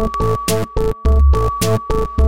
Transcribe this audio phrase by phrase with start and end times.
[0.00, 0.08] Olha
[0.48, 2.19] só,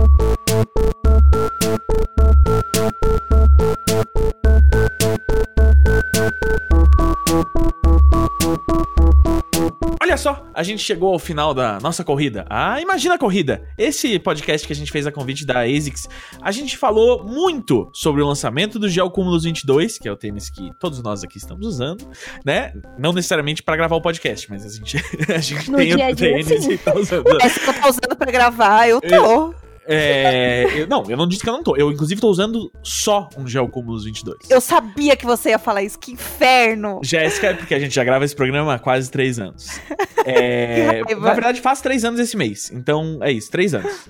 [10.63, 12.45] a gente chegou ao final da nossa corrida.
[12.49, 13.61] Ah, imagina a corrida!
[13.77, 16.07] Esse podcast que a gente fez a convite da ASICS,
[16.41, 20.49] a gente falou muito sobre o lançamento do Gel Cumulus 22, que é o tênis
[20.49, 22.07] que todos nós aqui estamos usando,
[22.45, 22.71] né?
[22.97, 24.97] Não necessariamente para gravar o podcast, mas a gente,
[25.35, 26.71] a gente No tem dia o dia, tênis sim.
[26.71, 27.41] e tá usando.
[27.41, 29.51] Essa que eu tô usando pra gravar, eu tô.
[29.51, 31.75] É, eu- não, eu não disse que eu não tô.
[31.75, 34.49] Eu, inclusive, tô usando só um Gel Cumulus 22.
[34.49, 36.99] Eu sabia que você ia falar isso, que inferno.
[37.03, 39.67] Jéssica, é porque a gente já grava esse programa há quase três anos.
[40.25, 42.71] É, na verdade, faz três anos esse mês.
[42.71, 44.09] Então, é isso, três anos.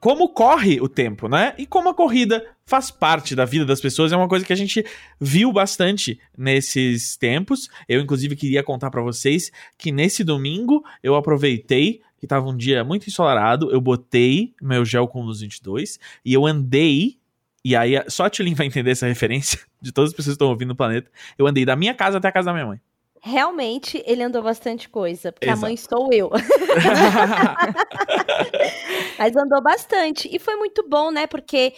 [0.00, 1.52] Como corre o tempo, né?
[1.58, 4.56] E como a corrida faz parte da vida das pessoas, é uma coisa que a
[4.56, 4.82] gente
[5.20, 7.68] viu bastante nesses tempos.
[7.86, 12.82] Eu, inclusive, queria contar pra vocês que nesse domingo eu aproveitei que tava um dia
[12.82, 17.18] muito ensolarado, eu botei meu gel com luz 22 e eu andei
[17.62, 20.48] e aí, só a Tulin vai entender essa referência de todas as pessoas que estão
[20.48, 21.10] ouvindo no planeta.
[21.38, 22.80] Eu andei da minha casa até a casa da minha mãe.
[23.22, 25.64] Realmente, ele andou bastante coisa, porque Exato.
[25.64, 26.28] a mãe sou eu.
[29.18, 30.28] Mas andou bastante.
[30.30, 31.26] E foi muito bom, né?
[31.26, 31.72] Porque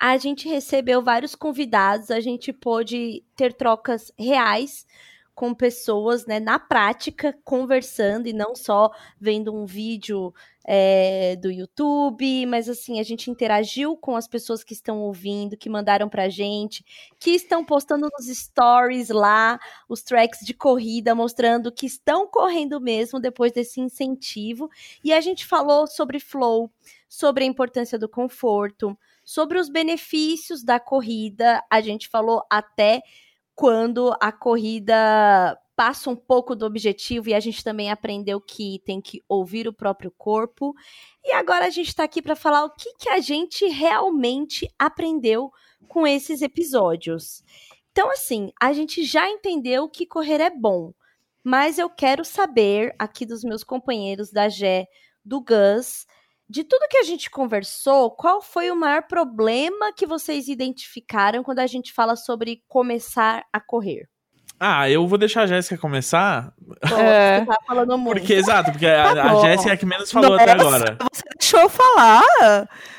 [0.00, 4.86] a gente recebeu vários convidados, a gente pôde ter trocas reais
[5.34, 10.32] com pessoas, né, na prática, conversando e não só vendo um vídeo
[10.64, 15.68] é, do YouTube, mas assim, a gente interagiu com as pessoas que estão ouvindo, que
[15.68, 16.84] mandaram pra gente,
[17.18, 19.58] que estão postando nos stories lá
[19.88, 24.68] os tracks de corrida, mostrando que estão correndo mesmo depois desse incentivo.
[25.02, 26.70] E a gente falou sobre flow,
[27.08, 31.64] sobre a importância do conforto, sobre os benefícios da corrida.
[31.70, 33.02] A gente falou até
[33.54, 39.00] quando a corrida passa um pouco do objetivo e a gente também aprendeu que tem
[39.00, 40.74] que ouvir o próprio corpo.
[41.24, 45.50] E agora a gente está aqui para falar o que, que a gente realmente aprendeu
[45.88, 47.42] com esses episódios.
[47.90, 50.92] Então, assim, a gente já entendeu que correr é bom,
[51.44, 54.86] mas eu quero saber aqui dos meus companheiros da Gé,
[55.24, 56.06] do Gus,
[56.52, 61.60] de tudo que a gente conversou, qual foi o maior problema que vocês identificaram quando
[61.60, 64.06] a gente fala sobre começar a correr?
[64.64, 66.52] ah, eu vou deixar a Jéssica começar.
[66.88, 67.40] Pô, É.
[67.40, 68.18] Você tá falando muito.
[68.20, 69.40] Porque, exato, porque a, Tá a.
[69.40, 70.98] Jéssica é a que menos falou até Nossa, agora.
[71.12, 72.22] Você deixou eu falar?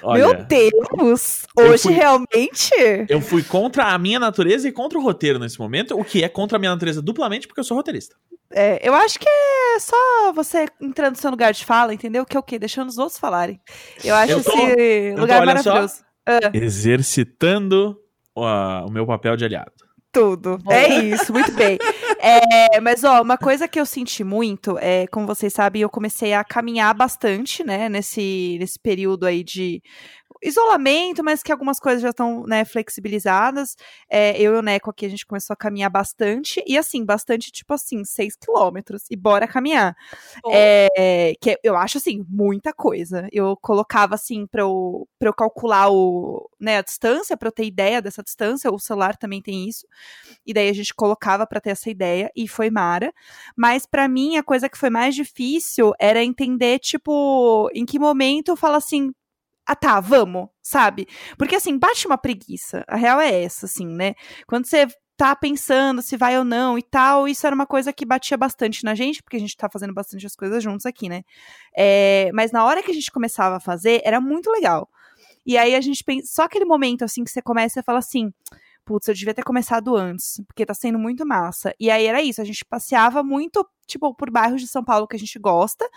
[0.03, 1.45] Olha, Meu Deus!
[1.57, 2.71] Eu Hoje fui- realmente.
[3.07, 6.27] eu fui contra a minha natureza e contra o roteiro nesse momento, o que é
[6.27, 8.13] contra a minha natureza duplamente, porque eu sou roteirista.
[8.55, 12.25] É, eu acho que é só você entrando no seu lugar de fala, entendeu?
[12.25, 12.59] Que é o quê?
[12.59, 13.59] Deixando os outros falarem.
[14.03, 15.45] Eu acho Eu tô- esse tô, lugar só.
[15.45, 15.95] maravilhoso.
[16.25, 17.97] Ah, Exercitando
[18.35, 18.41] o-
[18.87, 19.71] o meu papel de aliado.
[20.11, 20.59] tudo.
[20.59, 20.71] Bom.
[20.71, 21.77] É isso, muito bem.
[22.25, 26.33] É, mas, ó, uma coisa que eu senti muito, é, como vocês sabem, eu comecei
[26.33, 29.81] a caminhar bastante, né, nesse, nesse período aí de
[30.41, 33.75] isolamento, mas que algumas coisas já estão, né, flexibilizadas.
[34.09, 37.51] É, eu e o Neco aqui, a gente começou a caminhar bastante, e assim, bastante,
[37.51, 39.95] tipo assim, seis quilômetros, e bora caminhar.
[40.51, 43.27] É, que eu acho, assim, muita coisa.
[43.31, 47.65] Eu colocava, assim, pra eu, pra eu calcular o, né, a distância, pra eu ter
[47.65, 49.85] ideia dessa distância, o celular também tem isso,
[50.45, 53.13] e daí a gente colocava pra ter essa ideia, e foi mara.
[53.57, 58.49] Mas pra mim, a coisa que foi mais difícil era entender, tipo, em que momento
[58.49, 59.11] eu falo assim,
[59.65, 61.07] ah tá, vamos, sabe?
[61.37, 62.83] Porque assim, bate uma preguiça.
[62.87, 64.13] A real é essa, assim, né?
[64.47, 68.05] Quando você tá pensando se vai ou não e tal, isso era uma coisa que
[68.05, 71.23] batia bastante na gente, porque a gente tá fazendo bastante as coisas juntos aqui, né?
[71.75, 74.89] É, mas na hora que a gente começava a fazer, era muito legal.
[75.45, 78.33] E aí a gente pensa, só aquele momento assim que você começa e fala assim,
[78.85, 81.73] putz, eu devia ter começado antes, porque tá sendo muito massa.
[81.79, 85.15] E aí era isso, a gente passeava muito, tipo, por bairros de São Paulo que
[85.15, 85.87] a gente gosta,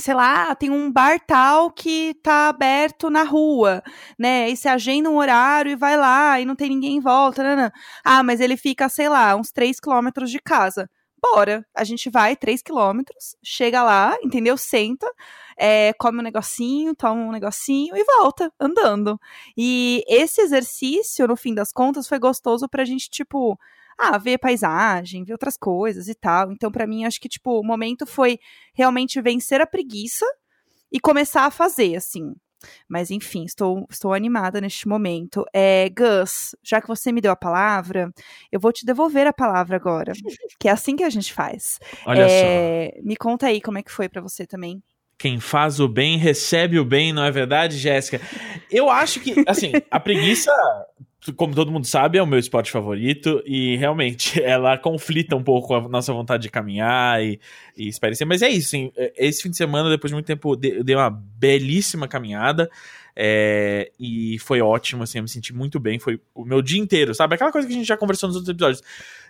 [0.00, 3.82] sei lá, tem um bar tal que tá aberto na rua,
[4.18, 4.50] né?
[4.50, 7.42] E você agenda um horário e vai lá e não tem ninguém em volta.
[7.42, 7.70] Nanã.
[8.04, 10.88] Ah, mas ele fica, sei lá, uns 3 quilômetros de casa.
[11.20, 11.64] Bora.
[11.74, 14.56] A gente vai 3 quilômetros, chega lá, entendeu?
[14.56, 15.10] Senta,
[15.58, 19.18] é, come um negocinho, toma um negocinho e volta, andando.
[19.56, 23.58] E esse exercício, no fim das contas, foi gostoso pra gente, tipo,
[23.98, 26.52] ah, ver paisagem, ver outras coisas e tal.
[26.52, 28.38] Então, pra mim, acho que, tipo, o momento foi
[28.74, 30.26] realmente vencer a preguiça
[30.92, 32.34] e começar a fazer, assim.
[32.88, 35.44] Mas, enfim, estou, estou animada neste momento.
[35.52, 38.10] É, Gus, já que você me deu a palavra,
[38.50, 40.12] eu vou te devolver a palavra agora.
[40.58, 41.78] que é assim que a gente faz.
[42.06, 42.34] Olha só.
[42.34, 44.82] É, Me conta aí como é que foi pra você também.
[45.18, 48.20] Quem faz o bem recebe o bem, não é verdade, Jéssica?
[48.70, 50.52] Eu acho que, assim, a preguiça
[51.34, 55.74] como todo mundo sabe, é o meu esporte favorito e realmente ela conflita um pouco
[55.74, 57.40] a nossa vontade de caminhar e,
[57.76, 58.26] e experiência.
[58.26, 58.76] Mas é isso.
[58.96, 62.70] É, esse fim de semana, depois de muito tempo, eu dei uma belíssima caminhada.
[63.18, 65.98] É, e foi ótimo, assim, eu me senti muito bem.
[65.98, 67.34] Foi o meu dia inteiro, sabe?
[67.34, 68.82] Aquela coisa que a gente já conversou nos outros episódios.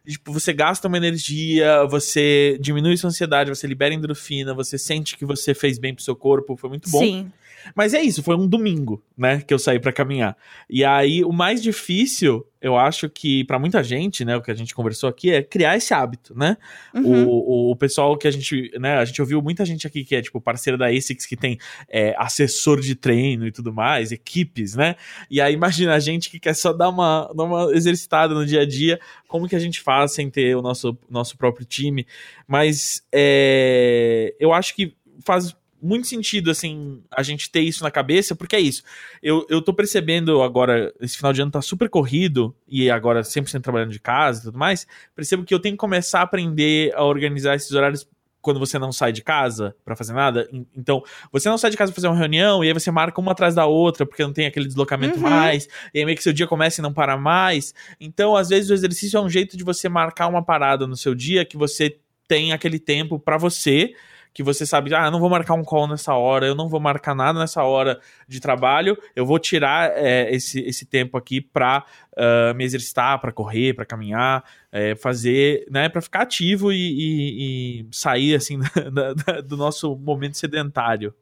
[0.05, 5.25] Tipo, você gasta uma energia, você diminui sua ansiedade, você libera endorfina, você sente que
[5.25, 6.57] você fez bem pro seu corpo.
[6.57, 6.99] Foi muito bom.
[6.99, 7.33] Sim.
[7.75, 10.37] Mas é isso, foi um domingo, né, que eu saí para caminhar.
[10.69, 14.55] E aí, o mais difícil, eu acho que para muita gente, né, o que a
[14.55, 16.57] gente conversou aqui é criar esse hábito, né?
[16.95, 17.27] Uhum.
[17.27, 20.23] O, o, pessoal que a gente, né, a gente ouviu muita gente aqui que é,
[20.23, 21.59] tipo, parceira da ASICS, que tem
[21.89, 24.97] é, assessor de treino e tudo mais, equipes, né?
[25.31, 28.63] E aí, imagina a gente que quer só dar uma, dar uma exercitada no dia
[28.63, 28.99] a dia,
[29.29, 32.07] como que a gente faz sem ter o nosso, nosso próprio time?
[32.49, 38.35] Mas é, eu acho que faz muito sentido, assim, a gente ter isso na cabeça,
[38.35, 38.83] porque é isso.
[39.23, 43.61] Eu, eu tô percebendo agora, esse final de ano tá super corrido, e agora 100%
[43.61, 47.05] trabalhando de casa e tudo mais, percebo que eu tenho que começar a aprender a
[47.05, 48.07] organizar esses horários
[48.47, 50.49] quando você não sai de casa para fazer nada.
[50.77, 51.03] Então,
[51.33, 53.57] você não sai de casa pra fazer uma reunião e aí você marca uma atrás
[53.57, 55.29] da outra, porque não tem aquele deslocamento uhum.
[55.29, 57.75] mais, e aí meio que seu dia começa e não para mais.
[58.01, 61.13] Então, às vezes, o exercício é um jeito de você marcar uma parada no seu
[61.13, 63.95] dia que você tem aquele tempo para você
[64.37, 66.79] que você sabe, ah, eu não vou marcar um call nessa hora, eu não vou
[66.79, 67.99] marcar nada nessa hora
[68.29, 73.33] de trabalho, eu vou tirar é, esse, esse tempo aqui para uh, me exercitar, para
[73.33, 78.59] correr, para caminhar, é, fazer, né, para ficar ativo e, e, e sair assim
[78.93, 81.15] da, da, do nosso momento sedentário.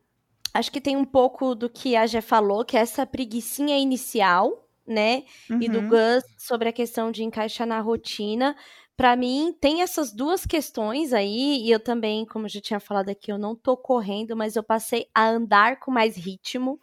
[0.52, 4.66] Acho que tem um pouco do que a Jé falou, que é essa preguiçinha inicial,
[4.84, 5.22] né?
[5.48, 5.62] Uhum.
[5.62, 5.88] E do uhum.
[5.88, 8.56] Gus sobre a questão de encaixar na rotina
[8.96, 13.32] para mim, tem essas duas questões aí, e eu também, como já tinha falado aqui,
[13.32, 16.78] eu não tô correndo, mas eu passei a andar com mais ritmo.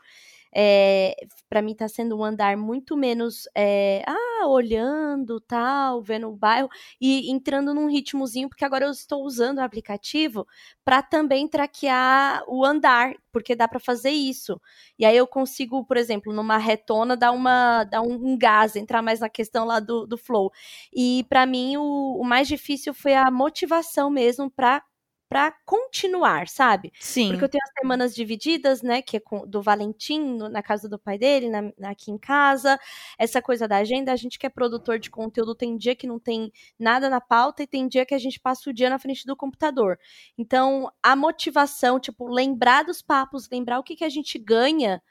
[0.54, 1.16] É,
[1.50, 6.70] para mim tá sendo um andar muito menos é, ah, olhando, tal, vendo o bairro
[7.00, 10.46] e entrando num ritmozinho, porque agora eu estou usando o aplicativo
[10.84, 14.60] para também traquear o andar, porque dá para fazer isso.
[14.98, 19.02] E aí eu consigo, por exemplo, numa retona dar uma dar um, um gás, entrar
[19.02, 20.52] mais na questão lá do, do flow.
[20.94, 24.84] E para mim o, o mais difícil foi a motivação mesmo para
[25.32, 26.92] para continuar, sabe?
[27.00, 27.30] Sim.
[27.30, 29.02] Porque eu tenho as semanas divididas, né?
[29.02, 32.78] Que é com, do Valentim, no, na casa do pai dele, na, aqui em casa.
[33.18, 36.20] Essa coisa da agenda, a gente que é produtor de conteúdo, tem dia que não
[36.20, 39.26] tem nada na pauta e tem dia que a gente passa o dia na frente
[39.26, 39.98] do computador.
[40.38, 45.02] Então, a motivação, tipo, lembrar dos papos, lembrar o que, que a gente ganha,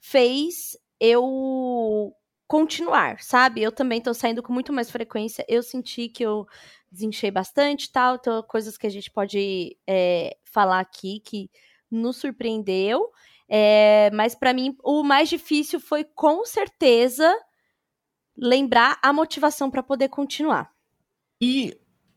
[0.00, 2.12] fez eu
[2.48, 3.62] continuar, sabe?
[3.62, 5.44] Eu também tô saindo com muito mais frequência.
[5.46, 6.46] Eu senti que eu
[6.90, 8.16] desenchei bastante tal.
[8.16, 11.50] Então, coisas que a gente pode é, falar aqui que
[11.90, 13.10] nos surpreendeu.
[13.48, 17.34] É, mas para mim, o mais difícil foi com certeza
[18.36, 20.70] lembrar a motivação para poder continuar.
[21.40, 21.74] E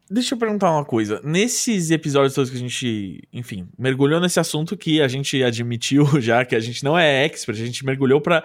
[0.09, 1.21] deixa eu perguntar uma coisa.
[1.23, 6.43] Nesses episódios todos que a gente, enfim, mergulhou nesse assunto que a gente admitiu já
[6.43, 8.43] que a gente não é expert, a gente mergulhou para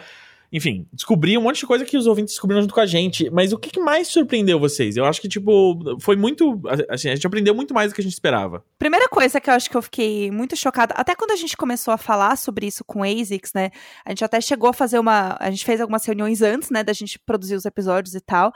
[0.53, 3.29] enfim, descobri um monte de coisa que os ouvintes descobriram junto com a gente.
[3.31, 4.97] Mas o que mais surpreendeu vocês?
[4.97, 6.61] Eu acho que, tipo, foi muito.
[6.89, 8.65] Assim, a gente aprendeu muito mais do que a gente esperava.
[8.79, 11.93] Primeira coisa que eu acho que eu fiquei muito chocada, até quando a gente começou
[11.93, 13.71] a falar sobre isso com ASICS, né?
[14.05, 15.37] A gente até chegou a fazer uma.
[15.41, 18.53] A gente fez algumas reuniões antes, né, da gente produzir os episódios e tal.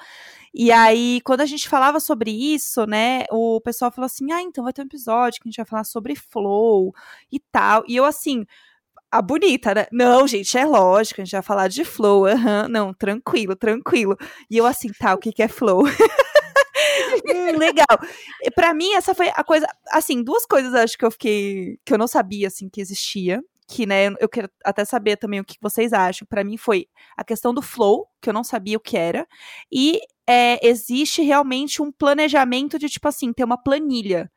[0.53, 4.65] E aí, quando a gente falava sobre isso, né, o pessoal falou assim: ah, então
[4.65, 6.95] vai ter um episódio que a gente vai falar sobre flow
[7.31, 7.85] e tal.
[7.89, 8.45] E eu, assim
[9.11, 9.87] a bonita, né?
[9.91, 12.25] Não, gente, é lógico, a gente vai falar de flow.
[12.27, 14.17] Uhum, não, tranquilo, tranquilo.
[14.49, 15.83] E eu assim, tá, o que, que é flow?
[15.85, 17.99] hum, legal.
[18.55, 19.67] Para mim, essa foi a coisa.
[19.91, 21.79] Assim, duas coisas acho que eu fiquei.
[21.85, 23.43] que eu não sabia, assim, que existia.
[23.69, 26.27] Que, né, eu quero até saber também o que vocês acham.
[26.29, 26.87] Para mim foi
[27.17, 29.27] a questão do flow, que eu não sabia o que era.
[29.73, 34.31] E é, existe realmente um planejamento de, tipo assim, ter uma planilha.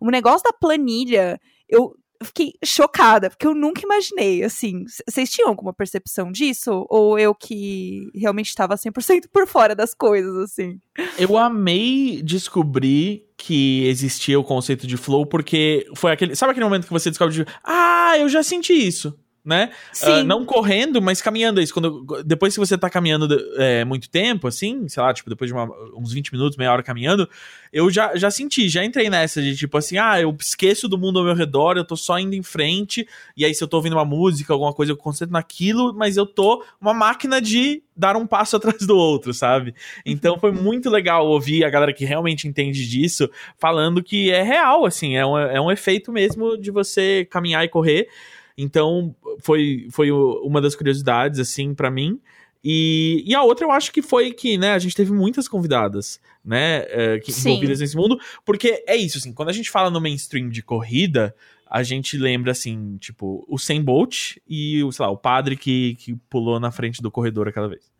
[0.00, 4.84] O negócio da planilha, eu fiquei chocada, porque eu nunca imaginei, assim.
[5.08, 6.86] Vocês tinham alguma percepção disso?
[6.88, 10.78] Ou eu que realmente estava 100% por fora das coisas, assim?
[11.18, 16.36] Eu amei descobrir que existia o conceito de flow, porque foi aquele.
[16.36, 17.46] Sabe aquele momento que você descobre de.
[17.64, 19.70] Ah, eu já senti isso né?
[20.04, 21.74] Uh, não correndo, mas caminhando é isso.
[21.74, 25.54] Quando, depois que você tá caminhando é, muito tempo, assim, sei lá, tipo, depois de
[25.54, 27.28] uma, uns 20 minutos, meia hora caminhando,
[27.72, 31.18] eu já, já senti, já entrei nessa de tipo assim, ah, eu esqueço do mundo
[31.18, 33.06] ao meu redor, eu tô só indo em frente,
[33.36, 36.26] e aí se eu tô ouvindo uma música, alguma coisa, eu concentro naquilo, mas eu
[36.26, 39.74] tô uma máquina de dar um passo atrás do outro, sabe?
[40.06, 44.84] Então foi muito legal ouvir a galera que realmente entende disso falando que é real,
[44.84, 48.08] assim, é um, é um efeito mesmo de você caminhar e correr.
[48.56, 52.20] Então, foi, foi uma das curiosidades, assim, para mim.
[52.64, 56.20] E, e a outra eu acho que foi que, né, a gente teve muitas convidadas,
[56.44, 60.00] né, é, que, envolvidas nesse mundo, porque é isso, assim, quando a gente fala no
[60.00, 61.34] mainstream de corrida,
[61.68, 65.96] a gente lembra, assim, tipo, o Sam Bolt e, o, sei lá, o padre que,
[65.96, 67.90] que pulou na frente do corredor aquela vez.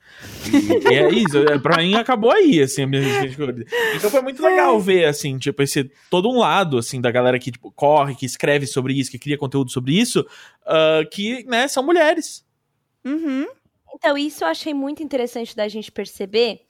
[0.52, 3.02] E, e é isso, é, pra mim acabou aí, assim, a minha
[3.96, 7.50] Então foi muito legal ver, assim, tipo, esse todo um lado, assim, da galera que,
[7.50, 11.82] tipo, corre, que escreve sobre isso, que cria conteúdo sobre isso, uh, que, né, são
[11.82, 12.44] mulheres.
[13.04, 13.46] Uhum.
[13.94, 16.60] Então, isso eu achei muito interessante da gente perceber,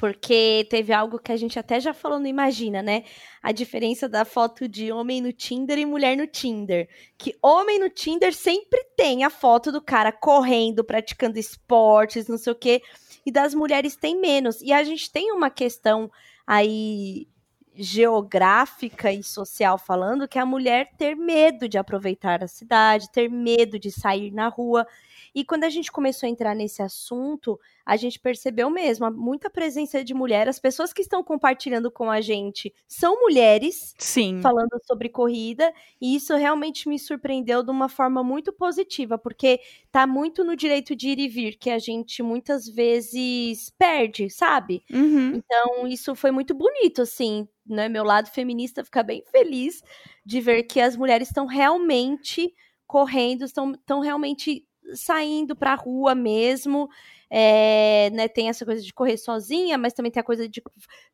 [0.00, 3.04] porque teve algo que a gente até já falou no Imagina, né?
[3.42, 6.88] A diferença da foto de homem no Tinder e mulher no Tinder.
[7.18, 12.50] Que homem no Tinder sempre tem a foto do cara correndo, praticando esportes, não sei
[12.50, 12.80] o quê,
[13.26, 14.62] e das mulheres tem menos.
[14.62, 16.10] E a gente tem uma questão
[16.46, 17.28] aí
[17.74, 23.78] geográfica e social falando que a mulher ter medo de aproveitar a cidade, ter medo
[23.78, 24.86] de sair na rua.
[25.34, 30.02] E quando a gente começou a entrar nesse assunto, a gente percebeu mesmo muita presença
[30.04, 30.48] de mulher.
[30.48, 34.40] As pessoas que estão compartilhando com a gente são mulheres, Sim.
[34.40, 39.60] falando sobre corrida, e isso realmente me surpreendeu de uma forma muito positiva, porque
[39.90, 44.82] tá muito no direito de ir e vir, que a gente muitas vezes perde, sabe?
[44.90, 45.34] Uhum.
[45.36, 47.88] Então, isso foi muito bonito, assim, né?
[47.88, 49.82] Meu lado feminista fica bem feliz
[50.24, 52.52] de ver que as mulheres estão realmente
[52.86, 56.88] correndo, estão, estão realmente saindo pra rua mesmo.
[57.32, 60.60] É, né, tem essa coisa de correr sozinha, mas também tem a coisa de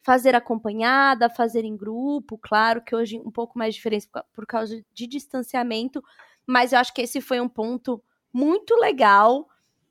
[0.03, 5.07] fazer acompanhada, fazer em grupo, claro que hoje um pouco mais diferente por causa de
[5.07, 6.03] distanciamento,
[6.47, 8.03] mas eu acho que esse foi um ponto
[8.33, 9.47] muito legal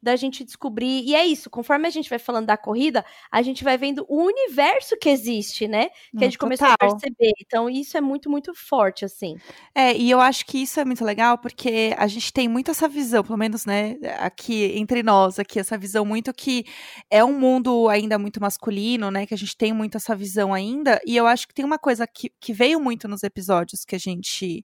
[0.05, 1.03] da gente descobrir.
[1.03, 4.23] E é isso, conforme a gente vai falando da corrida, a gente vai vendo o
[4.23, 5.89] universo que existe, né?
[6.11, 7.31] Que a gente começou a perceber.
[7.41, 9.35] Então, isso é muito, muito forte, assim.
[9.73, 12.87] É, e eu acho que isso é muito legal, porque a gente tem muito essa
[12.87, 16.65] visão, pelo menos, né, aqui entre nós, aqui, essa visão muito que
[17.09, 19.25] é um mundo ainda muito masculino, né?
[19.25, 21.01] Que a gente tem muito essa visão ainda.
[21.03, 23.99] E eu acho que tem uma coisa que, que veio muito nos episódios que a
[23.99, 24.63] gente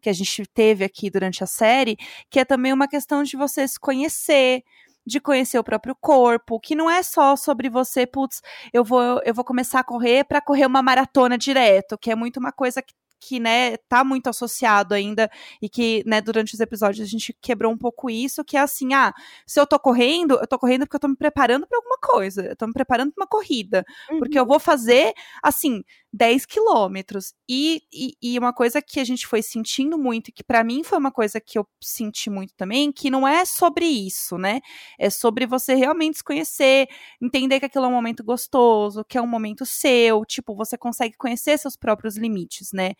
[0.00, 1.96] que a gente teve aqui durante a série,
[2.30, 4.62] que é também uma questão de você se conhecer,
[5.06, 8.40] de conhecer o próprio corpo, que não é só sobre você, putz,
[8.72, 12.38] eu vou, eu vou começar a correr para correr uma maratona direto, que é muito
[12.38, 17.06] uma coisa que que, né, tá muito associado ainda e que, né, durante os episódios
[17.06, 19.12] a gente quebrou um pouco isso, que é assim, ah,
[19.46, 22.46] se eu tô correndo, eu tô correndo porque eu tô me preparando para alguma coisa,
[22.46, 24.18] eu tô me preparando pra uma corrida, uhum.
[24.18, 25.12] porque eu vou fazer,
[25.42, 27.32] assim, 10 quilômetros.
[27.48, 30.98] E, e, e, uma coisa que a gente foi sentindo muito, que para mim foi
[30.98, 34.60] uma coisa que eu senti muito também, que não é sobre isso, né?
[34.98, 36.88] É sobre você realmente se conhecer,
[37.20, 41.16] entender que aquilo é um momento gostoso, que é um momento seu, tipo, você consegue
[41.16, 42.92] conhecer seus próprios limites, né?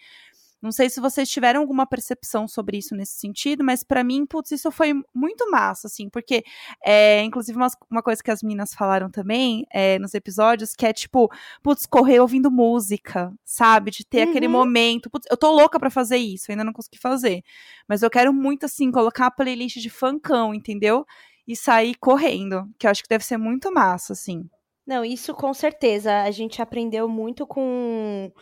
[0.60, 4.50] Não sei se vocês tiveram alguma percepção sobre isso nesse sentido, mas para mim, putz,
[4.50, 6.42] isso foi muito massa, assim, porque,
[6.84, 10.92] é, inclusive, uma, uma coisa que as meninas falaram também é, nos episódios, que é
[10.92, 11.30] tipo,
[11.62, 13.92] putz, correr ouvindo música, sabe?
[13.92, 14.30] De ter uhum.
[14.30, 15.08] aquele momento.
[15.08, 17.42] Putz, eu tô louca para fazer isso, ainda não consegui fazer.
[17.86, 21.06] Mas eu quero muito, assim, colocar uma playlist de funkão, entendeu?
[21.46, 24.44] E sair correndo, que eu acho que deve ser muito massa, assim.
[24.88, 26.22] Não, isso com certeza.
[26.22, 28.32] A gente aprendeu muito com.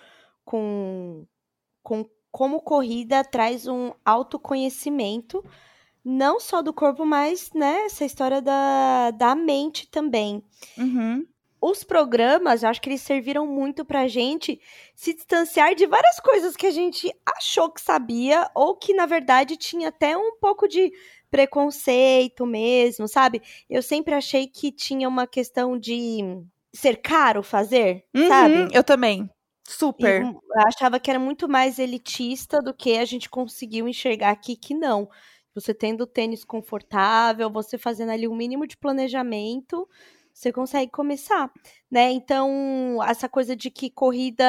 [0.45, 1.27] com
[1.87, 5.43] com como corrida traz um autoconhecimento,
[6.05, 10.43] não só do corpo, mas, né, essa história da, da mente também.
[10.77, 11.25] Uhum.
[11.59, 14.61] Os programas, eu acho que eles serviram muito pra gente
[14.95, 19.57] se distanciar de várias coisas que a gente achou que sabia, ou que, na verdade,
[19.57, 20.93] tinha até um pouco de
[21.31, 23.41] preconceito mesmo, sabe?
[23.71, 26.19] Eu sempre achei que tinha uma questão de
[26.75, 28.69] ser caro fazer, uhum, sabe?
[28.73, 29.31] Eu também.
[29.69, 30.31] Super.
[30.55, 34.75] E, achava que era muito mais elitista do que a gente conseguiu enxergar aqui que
[34.75, 35.09] não.
[35.55, 39.89] Você tendo tênis confortável, você fazendo ali um mínimo de planejamento,
[40.33, 41.51] você consegue começar,
[41.91, 42.11] né?
[42.11, 44.45] Então, essa coisa de que corrida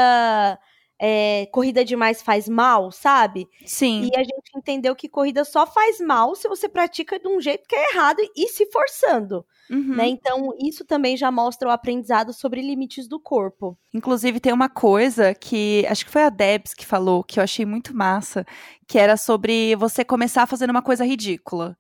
[1.00, 3.48] é, corrida demais faz mal, sabe?
[3.66, 4.10] Sim.
[4.12, 7.68] E a gente entendeu que corrida só faz mal se você pratica de um jeito
[7.68, 9.46] que é errado e se forçando.
[9.70, 9.96] Uhum.
[9.96, 10.08] Né?
[10.08, 13.78] Então, isso também já mostra o aprendizado sobre limites do corpo.
[13.94, 17.66] Inclusive, tem uma coisa que acho que foi a Debs que falou, que eu achei
[17.66, 18.46] muito massa,
[18.88, 21.78] que era sobre você começar fazendo uma coisa ridícula.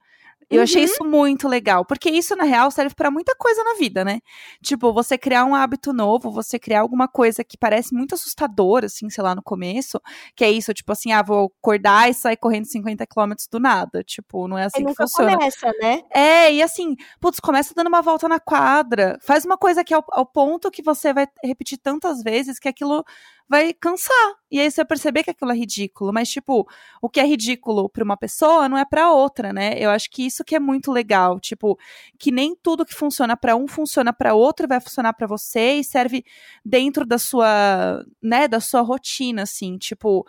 [0.49, 0.63] Eu uhum.
[0.63, 4.19] achei isso muito legal, porque isso, na real, serve para muita coisa na vida, né?
[4.63, 9.09] Tipo, você criar um hábito novo, você criar alguma coisa que parece muito assustadora, assim,
[9.09, 9.99] sei lá, no começo,
[10.35, 14.03] que é isso, tipo assim, ah, vou acordar e sair correndo 50 quilômetros do nada.
[14.03, 15.37] Tipo, não é assim que nunca funciona.
[15.37, 16.01] começa, né?
[16.13, 19.97] É, e assim, putz, começa dando uma volta na quadra, faz uma coisa que é
[19.97, 23.03] ao, ao ponto que você vai repetir tantas vezes que aquilo
[23.49, 24.35] vai cansar.
[24.51, 26.11] E aí você vai perceber que aquilo é ridículo.
[26.13, 26.67] Mas, tipo,
[27.01, 29.73] o que é ridículo para uma pessoa não é para outra, né?
[29.77, 31.39] Eu acho que isso que é muito legal.
[31.39, 31.77] Tipo,
[32.19, 35.83] que nem tudo que funciona para um funciona para outro, vai funcionar para você e
[35.83, 36.23] serve
[36.65, 39.77] dentro da sua, né, da sua rotina, assim.
[39.77, 40.25] Tipo.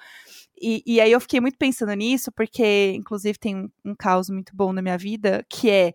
[0.61, 4.57] E, e aí eu fiquei muito pensando nisso, porque, inclusive, tem um, um caos muito
[4.57, 5.95] bom na minha vida, que é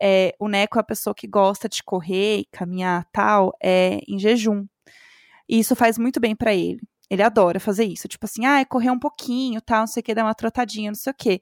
[0.00, 4.66] é, o Neco é a pessoa que gosta de correr caminhar tal, é em jejum.
[5.48, 6.80] E isso faz muito bem para ele.
[7.08, 8.08] Ele adora fazer isso.
[8.08, 10.96] Tipo assim, ah, correr um pouquinho, tal, não sei o que, dar uma trotadinha, não
[10.96, 11.40] sei o que.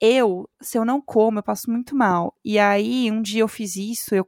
[0.00, 2.34] Eu, se eu não como, eu passo muito mal.
[2.44, 4.24] E aí, um dia eu fiz isso, eu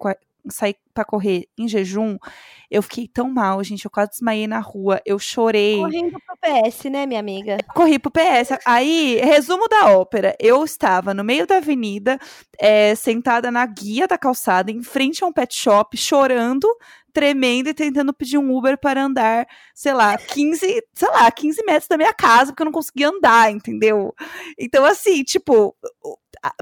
[0.50, 2.16] saí para correr em jejum,
[2.70, 3.84] eu fiquei tão mal, gente.
[3.84, 5.00] Eu quase desmaiei na rua.
[5.04, 5.76] Eu chorei.
[5.76, 7.58] Correndo pro PS, né, minha amiga?
[7.74, 8.58] Corri pro PS.
[8.66, 10.36] Aí, resumo da ópera.
[10.38, 12.18] Eu estava no meio da avenida,
[12.58, 16.68] é, sentada na guia da calçada, em frente a um pet shop, chorando,
[17.12, 21.88] tremendo e tentando pedir um Uber para andar, sei lá, 15, sei lá, 15 metros
[21.88, 24.14] da minha casa, porque eu não conseguia andar, entendeu?
[24.58, 25.74] Então, assim, tipo,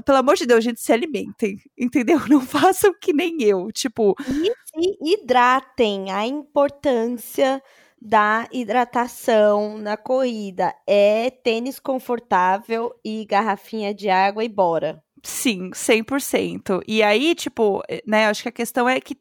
[0.05, 2.19] pelo amor de Deus, gente, se alimentem, entendeu?
[2.29, 4.15] Não façam que nem eu, tipo.
[4.27, 7.61] E se hidratem, a importância
[7.99, 15.03] da hidratação na corrida é tênis confortável e garrafinha de água e bora.
[15.23, 16.81] Sim, 100%.
[16.87, 19.17] E aí, tipo, eh, né, acho que a questão é que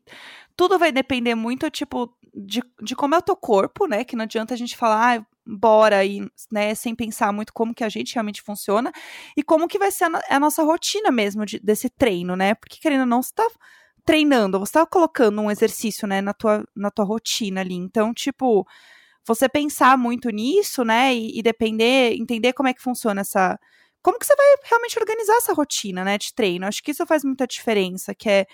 [0.57, 4.05] tudo vai depender muito, tipo, de, de como é o teu corpo, né?
[4.05, 7.85] Que não adianta a gente falar, ah, bora e, né, sem pensar muito como que
[7.85, 8.93] a gente realmente funciona
[9.37, 12.55] e como que vai ser a, a nossa rotina mesmo de, desse treino, né?
[12.55, 13.47] Porque querendo ou não, você tá
[14.05, 17.75] treinando, você tá colocando um exercício, né, na tua, na tua rotina ali.
[17.75, 18.67] Então, tipo,
[19.27, 23.59] você pensar muito nisso, né, e, e depender, entender como é que funciona essa
[24.03, 26.65] como que você vai realmente organizar essa rotina, né, de treino?
[26.65, 28.47] Acho que isso faz muita diferença, que é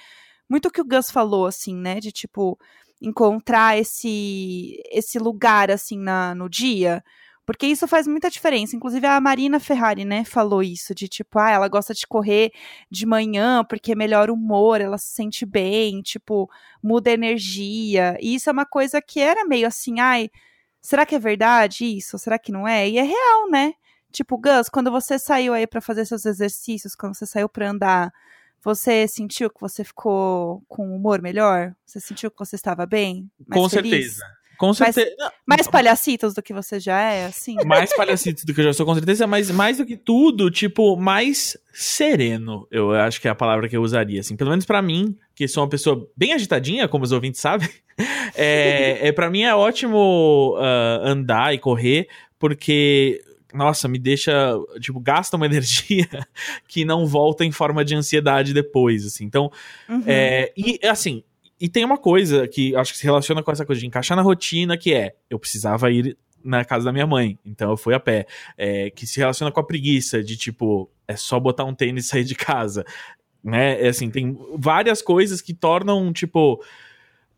[0.49, 2.59] muito o que o Gus falou, assim, né, de tipo,
[3.01, 7.03] encontrar esse esse lugar assim na, no dia,
[7.45, 8.77] porque isso faz muita diferença.
[8.77, 12.53] Inclusive a Marina Ferrari, né, falou isso de tipo, ah, ela gosta de correr
[12.91, 16.49] de manhã porque melhora o humor, ela se sente bem, tipo,
[16.83, 18.17] muda a energia.
[18.21, 20.31] E isso é uma coisa que era meio assim, ai,
[20.81, 22.19] será que é verdade isso?
[22.19, 22.89] Será que não é?
[22.89, 23.75] E é real, né?
[24.13, 28.13] Tipo, Gus, quando você saiu aí para fazer seus exercícios, quando você saiu para andar,
[28.65, 31.75] você sentiu que você ficou com um humor melhor?
[31.85, 33.31] Você sentiu que você estava bem?
[33.51, 33.91] com feliz?
[33.91, 34.25] certeza.
[34.63, 35.11] Com certeza.
[35.19, 37.57] Mais, mais palhacitos do que você já é, assim?
[37.67, 40.97] Mais palhacitos do que eu já sou, com certeza, mas mais do que tudo, tipo,
[40.97, 44.37] mais sereno, eu acho que é a palavra que eu usaria, assim.
[44.37, 47.69] Pelo menos para mim, que sou uma pessoa bem agitadinha, como os ouvintes sabem,
[48.37, 52.07] é, é para mim é ótimo uh, andar e correr,
[52.39, 53.21] porque
[53.53, 54.33] nossa, me deixa,
[54.81, 56.09] tipo, gasta uma energia
[56.67, 59.25] que não volta em forma de ansiedade depois, assim.
[59.25, 59.51] Então,
[59.89, 60.03] uhum.
[60.07, 61.23] é, e assim,
[61.61, 64.23] e tem uma coisa que acho que se relaciona com essa coisa de encaixar na
[64.23, 68.01] rotina, que é, eu precisava ir na casa da minha mãe, então eu fui a
[68.01, 68.27] pé.
[68.59, 72.09] É, que se relaciona com a preguiça de, tipo, é só botar um tênis e
[72.09, 72.85] sair de casa,
[73.43, 73.81] né?
[73.81, 76.63] É assim, tem várias coisas que tornam, tipo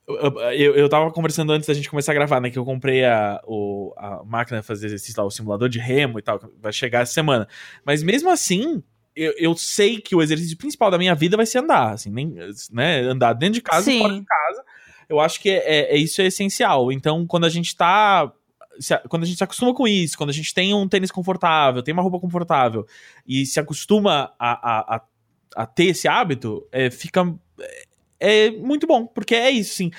[0.07, 2.51] eu, eu tava conversando antes da gente começar a gravar, né?
[2.51, 6.19] Que eu comprei a, o, a máquina de fazer exercício lá, o simulador de remo
[6.19, 7.49] e tal, vai chegar essa semana.
[7.85, 8.83] Mas mesmo assim,
[9.17, 12.35] eu, eu sei que o exercício principal da minha vida vai ser andar, assim, nem,
[12.71, 13.01] né?
[13.01, 13.97] Andar dentro de casa Sim.
[13.97, 14.65] e fora de casa.
[15.09, 16.93] Eu acho que é, é, é, isso é essencial.
[16.93, 18.31] Então, quando a gente tá.
[18.79, 21.83] Se, quando a gente se acostuma com isso, quando a gente tem um tênis confortável,
[21.83, 22.85] tem uma roupa confortável
[23.25, 25.03] e se acostuma a, a, a,
[25.55, 27.23] a ter esse hábito, é, fica
[28.25, 29.91] é muito bom, porque é isso, sim.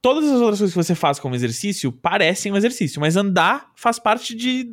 [0.00, 3.98] Todas as outras coisas que você faz como exercício parecem um exercício, mas andar faz
[3.98, 4.70] parte de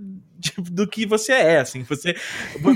[0.58, 1.84] do que você é, assim.
[1.84, 2.16] Você,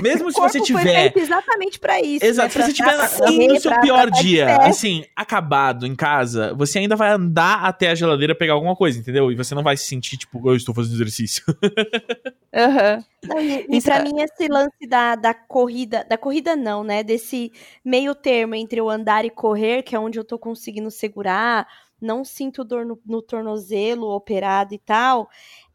[0.02, 1.12] mesmo se você tiver.
[1.16, 2.24] Exatamente para isso.
[2.24, 2.58] Exato.
[2.58, 2.64] Né?
[2.64, 2.96] se você tiver
[3.48, 8.34] no seu pior dia, assim, acabado em casa, você ainda vai andar até a geladeira
[8.34, 9.30] pegar alguma coisa, entendeu?
[9.30, 11.44] E você não vai se sentir, tipo, eu estou fazendo exercício.
[12.54, 12.96] Aham.
[12.96, 13.40] Uhum.
[13.40, 14.02] E, e pra é...
[14.02, 17.02] mim, esse lance da, da corrida, da corrida não, né?
[17.02, 17.52] Desse
[17.84, 21.66] meio termo entre o andar e correr, que é onde eu tô conseguindo segurar,
[22.00, 25.28] não sinto dor no, no tornozelo operado e tal,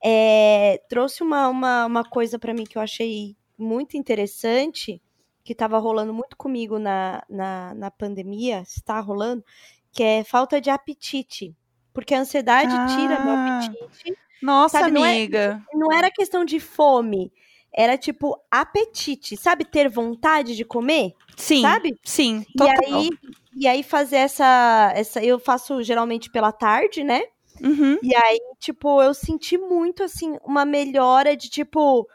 [0.07, 5.01] é, trouxe uma, uma, uma coisa para mim que eu achei muito interessante,
[5.43, 9.43] que estava rolando muito comigo na, na, na pandemia, está rolando,
[9.91, 11.55] que é falta de apetite.
[11.91, 14.15] Porque a ansiedade ah, tira meu apetite.
[14.43, 14.95] Nossa, sabe?
[14.95, 15.63] amiga.
[15.73, 17.33] Não, é, não era questão de fome,
[17.73, 19.65] era tipo apetite, sabe?
[19.65, 21.13] Ter vontade de comer.
[21.35, 21.63] Sim.
[21.63, 21.97] Sabe?
[22.03, 22.45] Sim.
[22.55, 22.75] Total.
[22.87, 23.09] E aí,
[23.55, 25.23] e aí fazer essa, essa.
[25.23, 27.23] Eu faço geralmente pela tarde, né?
[27.63, 27.97] Uhum.
[28.01, 32.07] E aí, tipo, eu senti muito, assim, uma melhora de, tipo,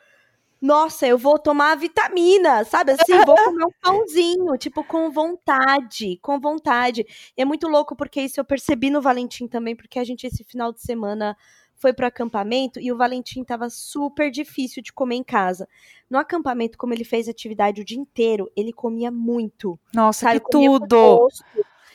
[0.60, 2.92] nossa, eu vou tomar vitamina, sabe?
[2.92, 7.06] Assim, vou comer um pãozinho, tipo, com vontade, com vontade.
[7.36, 10.44] E é muito louco porque isso eu percebi no Valentim também, porque a gente esse
[10.44, 11.36] final de semana
[11.76, 15.66] foi pro acampamento e o Valentim tava super difícil de comer em casa.
[16.10, 19.80] No acampamento, como ele fez atividade o dia inteiro, ele comia muito.
[19.94, 20.40] Nossa, Sabe?
[20.40, 20.96] que Comia com tudo!
[20.96, 21.44] gosto.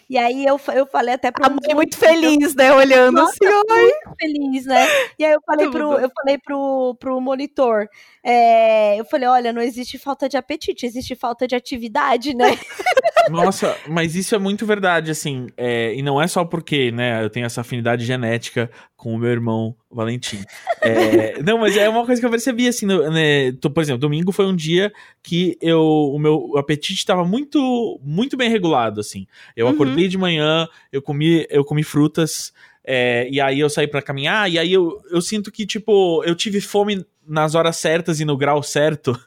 [0.10, 2.72] E aí eu, eu falei até pro A mãe muito feliz, né?
[2.72, 4.86] Olhando Nossa, assim, muito feliz, né?
[5.18, 6.00] E aí eu falei pro, Tudo.
[6.00, 7.90] eu falei pro, pro monitor,
[8.24, 12.46] é, eu falei, olha, não existe falta de apetite, existe falta de atividade, né?
[13.30, 15.48] Nossa, mas isso é muito verdade, assim.
[15.58, 19.30] é, e não é só porque, né, eu tenho essa afinidade genética com o meu
[19.32, 20.40] irmão Valentim.
[20.84, 24.00] É, não, mas é uma coisa que eu percebi, assim, no- né, tô- por exemplo,
[24.00, 24.92] domingo foi um dia
[25.24, 29.26] que eu, o meu apetite estava muito, muito bem regulado, assim.
[29.56, 29.74] Eu Uhum.
[29.74, 34.50] acordei de manhã, eu comi, eu comi frutas, é, e aí eu saí pra caminhar,
[34.52, 38.38] e aí eu, eu sinto que, tipo, eu tive fome nas horas certas e no
[38.38, 39.20] grau certo.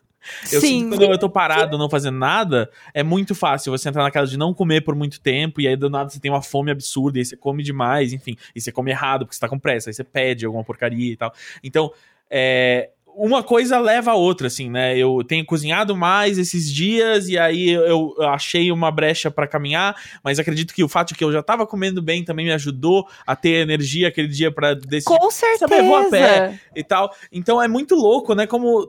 [0.52, 0.80] Eu Sim.
[0.80, 4.26] sinto que quando eu tô parado, não fazendo nada, é muito fácil você entrar naquela
[4.26, 7.18] de não comer por muito tempo, e aí do nada você tem uma fome absurda,
[7.18, 9.90] e aí você come demais, enfim, e você come errado porque você tá com pressa,
[9.90, 11.32] aí você pede alguma porcaria e tal.
[11.62, 11.92] Então,
[12.30, 14.96] é, uma coisa leva a outra, assim, né?
[14.96, 20.38] Eu tenho cozinhado mais esses dias, e aí eu, achei uma brecha pra caminhar, mas
[20.38, 23.34] acredito que o fato de que eu já tava comendo bem também me ajudou a
[23.34, 25.28] ter energia aquele dia pra decidir Com
[25.58, 26.12] Também vou a certeza.
[26.12, 26.60] pé.
[26.76, 27.12] e tal.
[27.32, 28.46] Então é muito louco, né?
[28.46, 28.88] Como.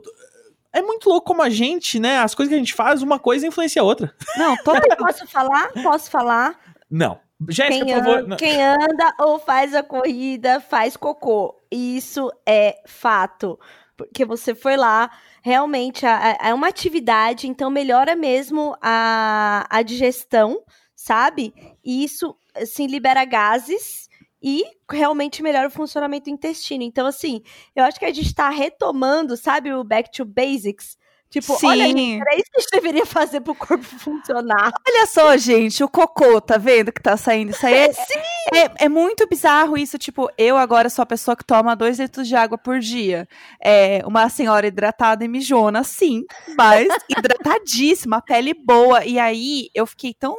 [0.72, 2.18] É muito louco como a gente, né?
[2.18, 4.14] As coisas que a gente faz, uma coisa influencia a outra.
[4.36, 4.82] Não, total.
[4.98, 5.72] Posso falar?
[5.82, 6.58] Posso falar?
[6.90, 7.18] Não.
[7.48, 8.18] Jéssica, Quem, por favor.
[8.18, 11.58] anda, quem anda ou faz a corrida faz cocô.
[11.70, 13.58] Isso é fato.
[13.96, 15.10] Porque você foi lá,
[15.42, 20.62] realmente é uma atividade, então melhora mesmo a, a digestão,
[20.94, 21.52] sabe?
[21.84, 23.99] E isso, assim, libera gases
[24.42, 26.82] e realmente melhora o funcionamento do intestino.
[26.82, 27.42] Então, assim,
[27.74, 30.98] eu acho que a gente tá retomando, sabe, o back to basics.
[31.30, 32.20] Tipo, olha, Sim.
[32.20, 34.72] era isso que a gente deveria fazer pro corpo funcionar.
[34.86, 37.52] Olha só, gente, o cocô, tá vendo que tá saindo?
[37.52, 37.86] Isso aí é,
[38.52, 39.96] é, é muito bizarro isso.
[39.96, 43.28] Tipo, eu agora sou a pessoa que toma dois litros de água por dia.
[43.62, 46.24] É uma senhora hidratada e mijona, sim,
[46.58, 49.04] mas hidratadíssima, pele boa.
[49.04, 50.34] E aí eu fiquei tão,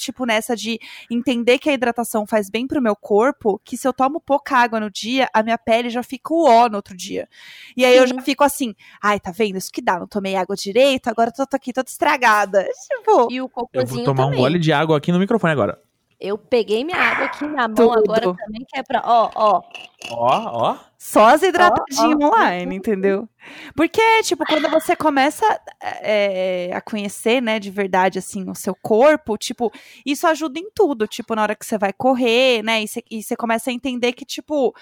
[0.00, 0.78] tipo, nessa de
[1.10, 4.80] entender que a hidratação faz bem pro meu corpo, que se eu tomo pouca água
[4.80, 7.28] no dia, a minha pele já fica o ó no outro dia.
[7.76, 8.14] E aí eu Sim.
[8.14, 9.56] já fico assim, ai, tá vendo?
[9.56, 12.66] Isso que dá, não tomei água direito, agora eu tô aqui toda estragada.
[12.90, 14.38] Tipo, E o Eu vou tomar também.
[14.38, 15.80] um gole de água aqui no microfone agora.
[16.20, 17.92] Eu peguei minha água aqui na mão Tudo.
[17.92, 19.02] agora também, que é pra.
[19.02, 19.62] Ó, ó.
[20.10, 20.78] Ó, ó.
[20.98, 22.26] Só as hidratadinhas ó.
[22.26, 23.26] online, entendeu?
[23.74, 25.46] Porque, tipo, quando você começa
[25.80, 29.72] é, a conhecer, né, de verdade, assim, o seu corpo, tipo,
[30.04, 31.06] isso ajuda em tudo.
[31.06, 34.12] Tipo, na hora que você vai correr, né, e você, e você começa a entender
[34.12, 34.74] que, tipo,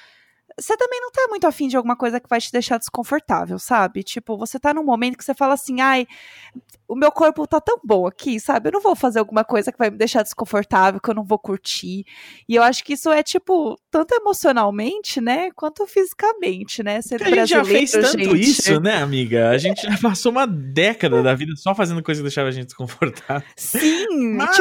[0.59, 4.03] você também não tá muito afim de alguma coisa que vai te deixar desconfortável, sabe?
[4.03, 6.05] Tipo, você tá num momento que você fala assim, ai,
[6.89, 8.69] o meu corpo tá tão bom aqui, sabe?
[8.69, 11.39] Eu não vou fazer alguma coisa que vai me deixar desconfortável, que eu não vou
[11.39, 12.07] curtir.
[12.49, 17.03] E eu acho que isso é, tipo, tanto emocionalmente, né, quanto fisicamente, né?
[17.03, 18.41] Ser A gente já fez tanto gente.
[18.41, 19.51] isso, né, amiga?
[19.51, 22.67] A gente já passou uma década da vida só fazendo coisa que deixava a gente
[22.67, 23.47] desconfortável.
[23.55, 24.57] Sim, Mas-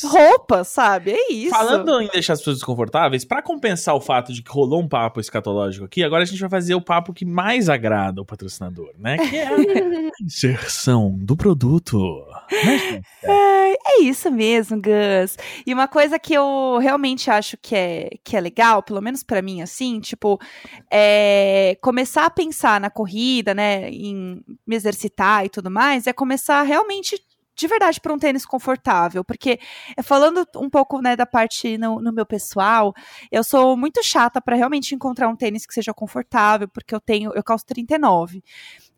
[0.00, 1.12] tipo, roupa, sabe?
[1.12, 1.50] É isso.
[1.50, 5.20] Falando em deixar as pessoas desconfortáveis, pra compensar o fato de que rolou um papo
[5.20, 9.18] escatológico aqui, agora a gente vai fazer o papo que mais agrada o patrocinador, né?
[9.18, 9.50] Que é a
[10.20, 11.59] inserção do produto.
[12.50, 13.04] Gente?
[13.22, 15.36] É, é isso mesmo, Gus.
[15.66, 19.42] E uma coisa que eu realmente acho que é, que é legal, pelo menos pra
[19.42, 20.38] mim, assim, tipo,
[20.90, 26.62] é começar a pensar na corrida, né, em me exercitar e tudo mais, é começar
[26.62, 27.20] realmente
[27.54, 29.60] de verdade por um tênis confortável, porque
[29.94, 32.94] é, falando um pouco né da parte no, no meu pessoal,
[33.30, 37.32] eu sou muito chata pra realmente encontrar um tênis que seja confortável, porque eu tenho,
[37.34, 38.42] eu calço 39.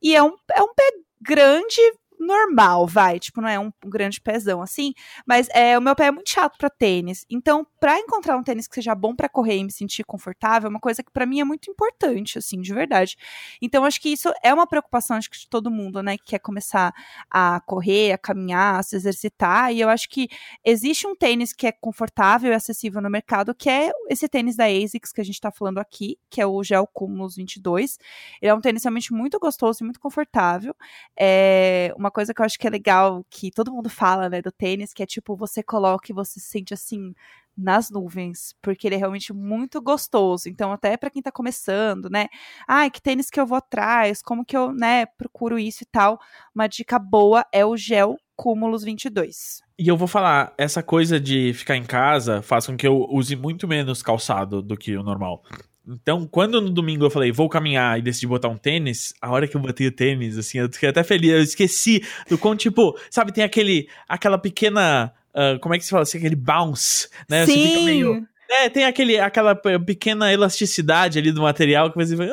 [0.01, 0.85] E é um, é um pé
[1.20, 1.81] grande
[2.22, 4.92] normal, vai, tipo, não é um, um grande pezão assim,
[5.26, 7.24] mas é, o meu pé é muito chato pra tênis.
[7.30, 10.70] Então, pra encontrar um tênis que seja bom pra correr e me sentir confortável, é
[10.70, 13.16] uma coisa que pra mim é muito importante, assim, de verdade.
[13.61, 16.38] Então, acho que isso é uma preocupação acho que de todo mundo, né, que quer
[16.38, 16.92] começar
[17.30, 20.28] a correr, a caminhar, a se exercitar, e eu acho que
[20.64, 24.66] existe um tênis que é confortável e acessível no mercado, que é esse tênis da
[24.66, 27.98] ASICS que a gente tá falando aqui, que é o Gel Cumulus 22.
[28.40, 30.74] Ele é um tênis realmente muito gostoso e muito confortável.
[31.18, 34.53] É uma coisa que eu acho que é legal, que todo mundo fala, né, do
[34.53, 37.14] tênis, que é tipo, você coloca e você se sente assim
[37.57, 40.48] nas nuvens, porque ele é realmente muito gostoso.
[40.48, 42.29] Então, até para quem tá começando, né?
[42.66, 46.18] Ai, que tênis que eu vou atrás, como que eu, né, procuro isso e tal.
[46.55, 49.62] Uma dica boa é o Gel Cúmulos 22.
[49.79, 53.37] E eu vou falar, essa coisa de ficar em casa faz com que eu use
[53.37, 55.42] muito menos calçado do que o normal.
[55.87, 59.49] Então, quando no domingo eu falei, vou caminhar e decidi botar um tênis, a hora
[59.49, 62.97] que eu botei o tênis, assim, eu fiquei até feliz, eu esqueci do quão, tipo,
[63.11, 67.45] sabe, tem aquele, aquela pequena, ah, como é que se fala assim, aquele bounce, né?
[67.47, 72.14] Você fica meio, É, tem aquele, aquela pe- pequena elasticidade ali do material que você
[72.14, 72.29] vai.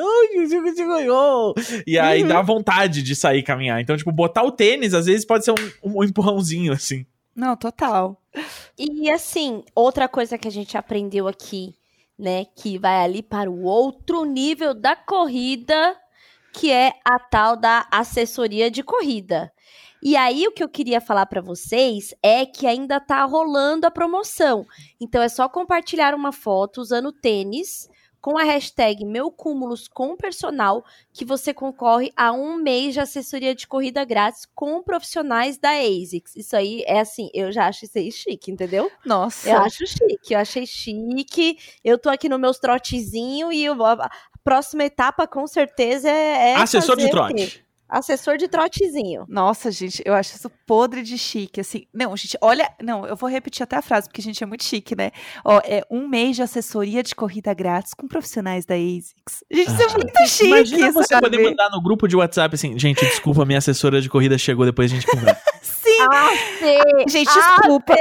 [0.76, 1.54] Ganhou!
[1.86, 2.28] E aí Uhum.
[2.28, 3.80] dá vontade de sair caminhar.
[3.80, 7.06] Então, tipo, botar o tênis às vezes pode ser um, um empurrãozinho, assim.
[7.34, 8.20] Não, total.
[8.78, 11.74] E assim, outra coisa que a gente aprendeu aqui,
[12.20, 15.96] né, que vai ali para o outro nível da corrida,
[16.52, 19.50] que é a tal da assessoria de corrida.
[20.02, 23.90] E aí o que eu queria falar para vocês é que ainda tá rolando a
[23.90, 24.66] promoção.
[25.00, 27.88] Então é só compartilhar uma foto usando tênis
[28.20, 33.54] com a hashtag Meu Cúmulos com Personal que você concorre a um mês de assessoria
[33.54, 36.36] de corrida grátis com profissionais da ASICS.
[36.36, 38.90] Isso aí é assim, eu já acho isso aí chique, entendeu?
[39.04, 39.48] Nossa.
[39.48, 41.58] Eu acho chique, eu achei chique.
[41.82, 44.10] Eu tô aqui no meus trotezinho e eu- a
[44.44, 46.50] próxima etapa com certeza é.
[46.52, 47.64] é Assessor de trote.
[47.90, 49.24] Assessor de trotezinho.
[49.28, 51.84] Nossa, gente, eu acho isso podre de chique, assim.
[51.92, 54.94] Não, gente, olha, não, eu vou repetir até a frase, porque, gente, é muito chique,
[54.94, 55.10] né?
[55.44, 59.44] Ó, é um mês de assessoria de corrida grátis com profissionais da ASICS.
[59.50, 59.94] Gente, isso é Ah.
[59.98, 61.22] muito chique, Imagina você sabe?
[61.22, 64.90] poder mandar no grupo de WhatsApp assim, gente, desculpa, minha assessora de corrida chegou, depois
[64.90, 65.40] a gente conversa.
[65.62, 66.30] Sim, Ah,
[67.08, 67.94] gente, ah, desculpa.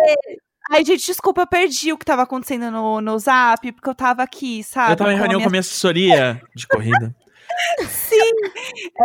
[0.71, 4.21] Ai, gente, desculpa, eu perdi o que tava acontecendo no, no zap, porque eu tava
[4.21, 4.91] aqui, sabe?
[4.93, 7.15] Eu tava em a reunião com a minha assessoria de corrida.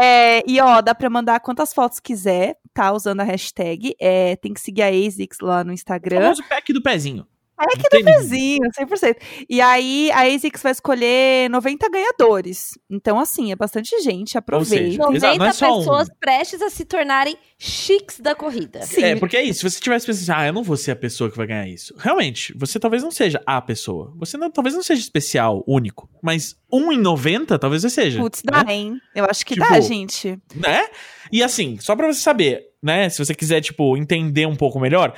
[0.00, 2.92] É, e ó, dá pra mandar quantas fotos quiser, tá?
[2.92, 3.94] Usando a hashtag.
[4.00, 6.20] É, tem que seguir a ASICS lá no O Instagram.
[6.22, 7.26] famoso pack do pezinho.
[7.56, 8.04] Pack do pezinho.
[8.04, 9.16] Pezinho, 100%.
[9.48, 12.78] E aí, a ASICS vai escolher 90 ganhadores.
[12.90, 14.84] Então, assim, é bastante gente, aproveita.
[14.84, 15.78] seja, 90 Exato, não é só um.
[15.78, 18.82] pessoas prestes a se tornarem chiques da corrida.
[18.82, 19.02] Sim.
[19.04, 19.60] É, porque é isso.
[19.60, 21.94] Se você tivesse pensado, ah, eu não vou ser a pessoa que vai ganhar isso.
[21.98, 24.12] Realmente, você talvez não seja a pessoa.
[24.16, 26.08] Você não, talvez não seja especial, único.
[26.22, 28.20] Mas 1 em 90 talvez você seja.
[28.20, 28.64] Putz, né?
[28.64, 28.98] dá, hein?
[29.14, 30.38] Eu acho que Tipo, dá, gente.
[30.54, 30.86] né?
[31.32, 33.08] E assim, só pra você saber, né?
[33.08, 35.14] Se você quiser, tipo, entender um pouco melhor,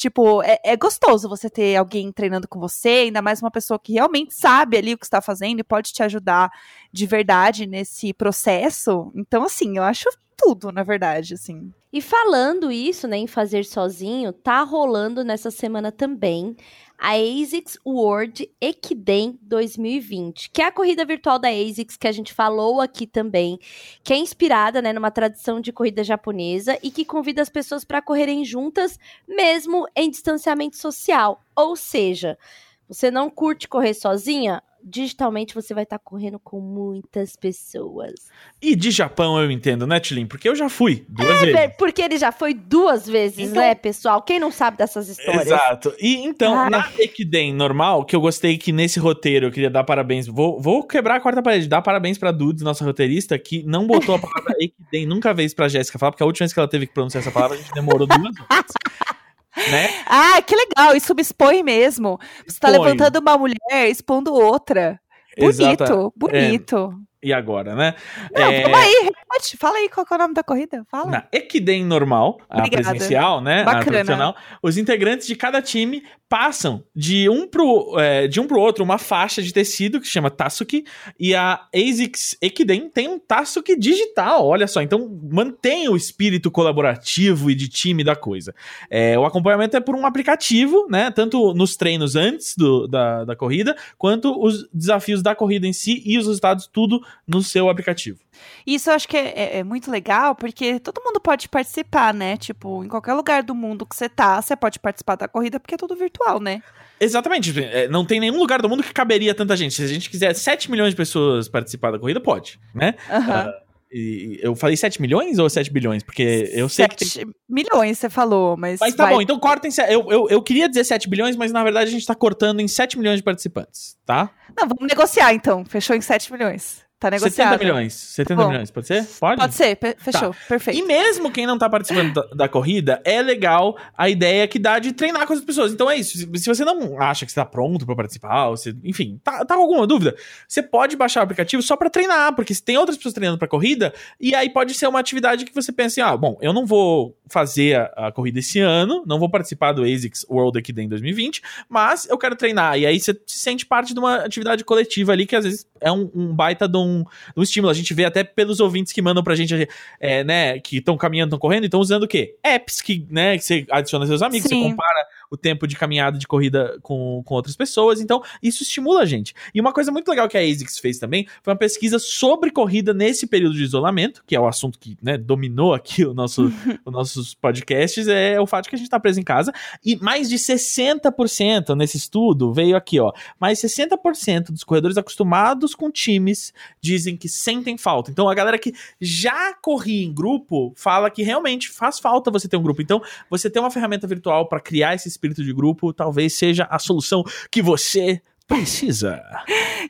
[0.00, 3.92] Tipo, é, é gostoso você ter alguém treinando com você, ainda mais uma pessoa que
[3.92, 6.50] realmente sabe ali o que está fazendo e pode te ajudar
[6.90, 9.12] de verdade nesse processo.
[9.14, 11.70] Então, assim, eu acho tudo, na verdade, assim.
[11.92, 16.56] E falando isso, né, em fazer sozinho, tá rolando nessa semana também
[16.96, 22.32] a ASICS World Ekiden 2020, que é a corrida virtual da ASICS que a gente
[22.32, 23.58] falou aqui também,
[24.04, 28.02] que é inspirada, né, numa tradição de corrida japonesa e que convida as pessoas para
[28.02, 31.42] correrem juntas, mesmo em distanciamento social.
[31.56, 32.38] Ou seja,
[32.86, 34.62] você não curte correr sozinha?
[34.82, 38.14] Digitalmente você vai estar correndo com muitas pessoas.
[38.60, 40.26] E de Japão eu entendo, né, Tilin?
[40.26, 41.76] Porque eu já fui duas É, vezes.
[41.78, 44.22] Porque ele já foi duas vezes, Então- né, pessoal?
[44.22, 45.46] Quem não sabe dessas histórias?
[45.46, 45.94] Exato.
[46.00, 46.70] E então, Ai.
[46.70, 50.26] na Ekiden normal, que eu gostei que nesse roteiro eu queria dar parabéns.
[50.26, 54.14] Vou, vou quebrar a quarta parede, dar parabéns pra Dudes, nossa roteirista, que não botou
[54.14, 56.86] a palavra Ekiden nunca vez pra Jéssica falar, porque a última vez que ela teve
[56.86, 58.66] que pronunciar essa palavra, a gente demorou duas horas.
[59.56, 59.88] né?
[60.06, 62.18] Ah, que legal, isso me expõe mesmo.
[62.46, 62.78] Você tá Expõe.
[62.92, 65.00] levantando uma mulher, expondo outra.
[65.38, 66.94] Bonito, Exata- bonito.
[67.22, 67.94] E agora, né?
[68.34, 69.56] Não, É, vamos aí, repete.
[69.58, 70.82] Fala aí qual é o nome da corrida.
[70.90, 71.10] Fala.
[71.10, 72.88] Na Ekiden normal, a Obrigada.
[72.90, 73.60] presencial, né?
[73.60, 73.84] A Bacana.
[73.84, 78.84] tradicional, os integrantes de cada time passam de um pro, é, de um pro outro
[78.84, 80.84] uma faixa de tecido que se chama Tatsuki
[81.18, 84.80] e a ASICS Ekiden tem um Tatsuki digital, olha só.
[84.80, 88.54] Então mantém o espírito colaborativo e de time da coisa.
[88.88, 91.10] É, o acompanhamento é por um aplicativo, né?
[91.10, 96.00] Tanto nos treinos antes do- da, da corrida, quanto os desafios da corrida em si
[96.06, 98.18] e os resultados, tudo no seu aplicativo.
[98.66, 102.36] Isso eu acho que é, é, é, muito legal, porque todo mundo pode participar, né?
[102.36, 105.74] Tipo, em qualquer lugar do mundo que você tá, você pode participar da corrida, porque
[105.74, 106.62] é tudo virtual, né?
[106.98, 107.58] Exatamente.
[107.62, 109.74] É, não tem nenhum lugar do mundo que caberia tanta gente.
[109.74, 112.94] Se a gente quiser 7 milhões de pessoas participar da corrida, pode, né?
[113.10, 113.48] Uhum.
[113.48, 116.02] Uh, e eu falei 7 milhões ou 7 bilhões?
[116.02, 116.96] Porque eu sei que.
[116.96, 117.26] Tem...
[117.48, 118.78] milhões você falou, mas.
[118.78, 119.14] Mas tá vai...
[119.14, 119.70] bom, então cortem.
[119.88, 122.68] Eu, eu, eu queria dizer 7 bilhões, mas na verdade a gente tá cortando em
[122.68, 124.30] 7 milhões de participantes, tá?
[124.56, 125.64] Não, vamos negociar então.
[125.64, 126.84] Fechou em 7 milhões.
[127.00, 127.52] Tá negociado.
[127.52, 127.94] 70 milhões.
[127.94, 129.06] 70 Bom, milhões, pode ser?
[129.18, 129.40] Pode?
[129.40, 130.38] Pode ser, fechou, tá.
[130.46, 130.78] perfeito.
[130.78, 134.78] E mesmo quem não tá participando da, da, corrida, é legal a ideia que dá
[134.78, 135.72] de treinar com as pessoas.
[135.72, 136.18] Então é isso.
[136.18, 139.62] Se, se você não acha que está pronto para participar, você, enfim, tá, tá com
[139.62, 140.14] alguma dúvida,
[140.46, 143.48] você pode baixar o aplicativo só para treinar, porque se tem outras pessoas treinando pra
[143.48, 146.66] corrida, e aí pode ser uma atividade que você pensa assim, ah, bom, eu não
[146.66, 150.88] vou fazer a, a corrida esse ano, não vou participar do ASICS World aqui em
[150.88, 152.78] 2020, mas eu quero treinar.
[152.78, 155.90] E aí você se sente parte de uma atividade coletiva ali, que às vezes é
[155.90, 156.89] um, um baita de um,
[157.36, 160.78] um estímulo a gente vê até pelos ouvintes que mandam pra gente, é, né, que
[160.78, 162.36] estão caminhando, estão correndo, estão usando o quê?
[162.42, 164.62] Apps que, né, que você adiciona seus amigos, Sim.
[164.62, 168.00] você compara o tempo de caminhada de corrida com, com outras pessoas.
[168.00, 169.32] Então, isso estimula a gente.
[169.54, 172.92] E uma coisa muito legal que a ASICS fez também foi uma pesquisa sobre corrida
[172.92, 176.52] nesse período de isolamento, que é o assunto que né, dominou aqui o nosso,
[176.84, 179.52] os nossos podcasts, é o fato que a gente está preso em casa.
[179.84, 183.12] E mais de 60% nesse estudo veio aqui, ó.
[183.38, 188.10] Mais 60% dos corredores acostumados com times dizem que sentem falta.
[188.10, 192.56] Então, a galera que já corria em grupo fala que realmente faz falta você ter
[192.56, 192.82] um grupo.
[192.82, 196.78] Então, você ter uma ferramenta virtual para criar esses espírito de grupo talvez seja a
[196.78, 199.22] solução que você precisa.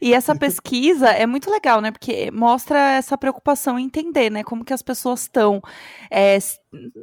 [0.00, 1.90] E essa pesquisa é muito legal, né?
[1.90, 4.42] Porque mostra essa preocupação em entender, né?
[4.42, 5.62] Como que as pessoas estão
[6.10, 6.38] é,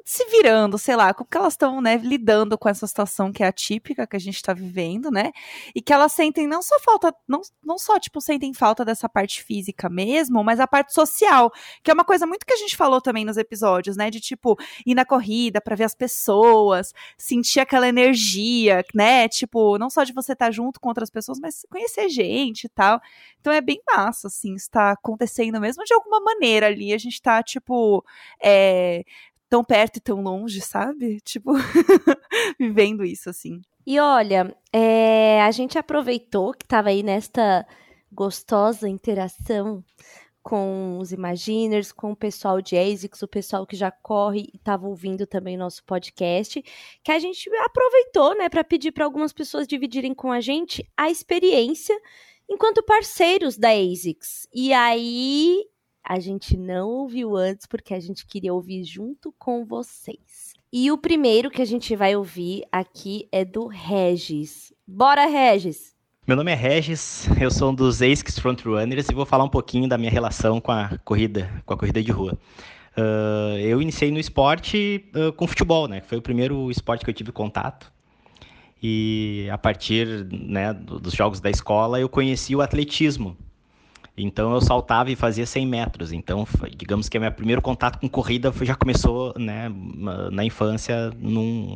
[0.06, 3.48] se virando, sei lá, como que elas estão, né, lidando com essa situação que é
[3.48, 5.32] atípica que a gente está vivendo, né?
[5.76, 9.44] E que elas sentem não só falta, não, não só, tipo, sentem falta dessa parte
[9.44, 11.52] física mesmo, mas a parte social,
[11.84, 14.10] que é uma coisa muito que a gente falou também nos episódios, né?
[14.10, 19.28] De, tipo, ir na corrida para ver as pessoas, sentir aquela energia, né?
[19.28, 22.70] Tipo, não só de você estar tá junto com outras pessoas, mas conhecer gente e
[22.70, 22.87] tal.
[23.40, 26.94] Então é bem massa, assim, está acontecendo mesmo de alguma maneira ali.
[26.94, 28.04] A gente tá, tipo,
[28.42, 29.04] é,
[29.50, 31.20] tão perto e tão longe, sabe?
[31.26, 31.54] Tipo,
[32.60, 33.62] vivendo isso, assim.
[33.86, 37.66] E olha, é, a gente aproveitou que estava aí nesta
[38.12, 39.84] gostosa interação
[40.48, 44.88] com os Imaginers, com o pessoal de ASICS, o pessoal que já corre e estava
[44.88, 46.64] ouvindo também nosso podcast,
[47.04, 51.10] que a gente aproveitou, né, para pedir para algumas pessoas dividirem com a gente a
[51.10, 51.98] experiência
[52.50, 54.48] enquanto parceiros da ASICS.
[54.54, 55.66] E aí
[56.04, 60.54] a gente não ouviu antes porque a gente queria ouvir junto com vocês.
[60.72, 64.74] E o primeiro que a gente vai ouvir aqui é do Regis.
[64.86, 65.96] Bora, Regis!
[66.26, 69.88] Meu nome é Regis, eu sou um dos ASICS Frontrunners e vou falar um pouquinho
[69.88, 72.38] da minha relação com a corrida, com a corrida de rua.
[72.98, 76.02] Uh, eu iniciei no esporte uh, com futebol, né?
[76.02, 77.94] Foi o primeiro esporte que eu tive contato.
[78.82, 83.36] E a partir né, dos jogos da escola eu conheci o atletismo.
[84.18, 86.12] Então eu saltava e fazia 100 metros.
[86.12, 89.72] Então, digamos que meu primeiro contato com corrida já começou né,
[90.32, 91.76] na infância num,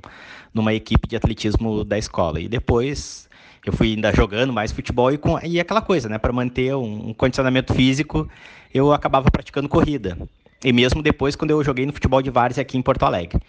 [0.54, 2.40] numa equipe de atletismo da escola.
[2.40, 3.30] E depois
[3.64, 6.18] eu fui ainda jogando mais futebol e, com, e aquela coisa, né?
[6.18, 8.28] Para manter um, um, condicionamento físico,
[8.74, 10.18] eu acabava praticando corrida.
[10.64, 13.40] E mesmo depois, quando eu joguei no futebol de várzea aqui em Porto Alegre.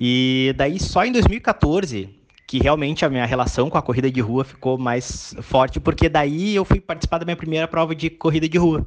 [0.00, 2.08] E daí, só em 2014,
[2.46, 6.54] que realmente a minha relação com a corrida de rua ficou mais forte, porque daí
[6.54, 8.86] eu fui participar da minha primeira prova de corrida de rua.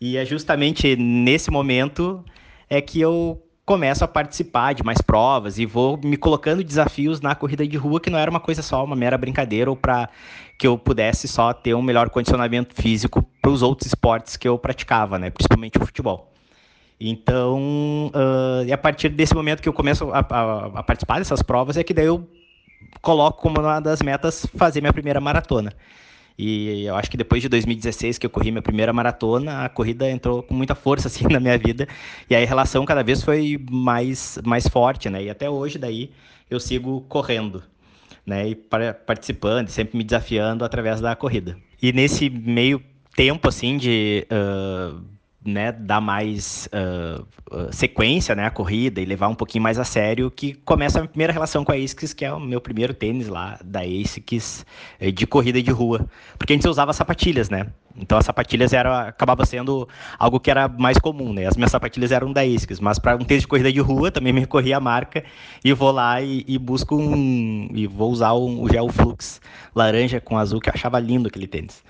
[0.00, 2.24] E é justamente nesse momento
[2.68, 7.34] é que eu começo a participar de mais provas e vou me colocando desafios na
[7.34, 10.08] corrida de rua que não era uma coisa só, uma mera brincadeira ou para
[10.58, 14.58] que eu pudesse só ter um melhor condicionamento físico para os outros esportes que eu
[14.58, 16.32] praticava, né, principalmente o futebol.
[16.98, 21.42] Então, uh, e a partir desse momento que eu começo a, a, a, participar dessas
[21.42, 22.28] provas é que daí eu
[23.00, 25.72] coloco como uma das metas fazer minha primeira maratona.
[26.42, 30.10] E eu acho que depois de 2016, que eu corri minha primeira maratona, a corrida
[30.10, 31.86] entrou com muita força assim na minha vida.
[32.30, 35.24] E aí a relação cada vez foi mais, mais forte, né?
[35.24, 36.10] E até hoje daí
[36.48, 37.62] eu sigo correndo,
[38.24, 38.48] né?
[38.48, 41.58] E participando, sempre me desafiando através da corrida.
[41.82, 42.82] E nesse meio
[43.14, 44.98] tempo assim de uh,
[45.44, 47.26] né, dar mais uh,
[47.72, 51.08] sequência né, à corrida e levar um pouquinho mais a sério, que começa a minha
[51.08, 54.66] primeira relação com a ASICS, que é o meu primeiro tênis lá da ASICS
[54.98, 56.06] eh, de corrida de rua.
[56.38, 57.68] Porque a gente usava sapatilhas, né?
[57.96, 59.88] Então as sapatilhas era, acabava sendo
[60.18, 61.46] algo que era mais comum, né?
[61.46, 64.32] As minhas sapatilhas eram da ASICS, mas para um tênis de corrida de rua também
[64.32, 65.24] me recorri a marca
[65.64, 67.68] e vou lá e, e busco um...
[67.72, 69.40] e vou usar um, o Gel Flux
[69.74, 71.82] laranja com azul, que eu achava lindo aquele tênis.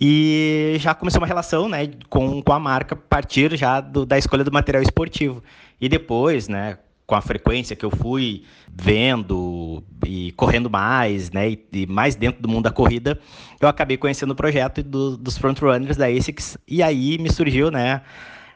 [0.00, 4.18] E já começou uma relação né, com, com a marca a partir já do, da
[4.18, 5.42] escolha do material esportivo.
[5.80, 11.66] E depois, né, com a frequência que eu fui vendo e correndo mais, né, e,
[11.72, 13.18] e mais dentro do mundo da corrida,
[13.60, 18.02] eu acabei conhecendo o projeto do, dos frontrunners da ASICS e aí me surgiu, né,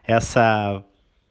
[0.04, 0.82] essa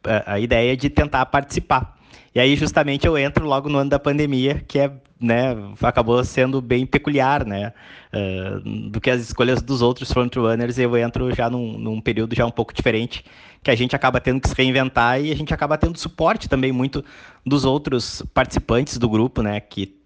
[0.04, 1.98] a, a ideia de tentar participar.
[2.34, 6.62] E aí justamente eu entro logo no ano da pandemia, que é, né, acabou sendo
[6.62, 7.74] bem peculiar, né,
[8.14, 12.46] uh, do que as escolhas dos outros frontrunners, eu entro já num, num período já
[12.46, 13.26] um pouco diferente,
[13.62, 16.72] que a gente acaba tendo que se reinventar e a gente acaba tendo suporte também
[16.72, 17.04] muito
[17.46, 19.98] dos outros participantes do grupo, né, que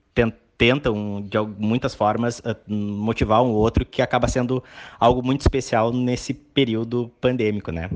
[0.55, 4.63] tentam de muitas formas motivar um outro, que acaba sendo
[4.99, 7.89] algo muito especial nesse período pandêmico, né.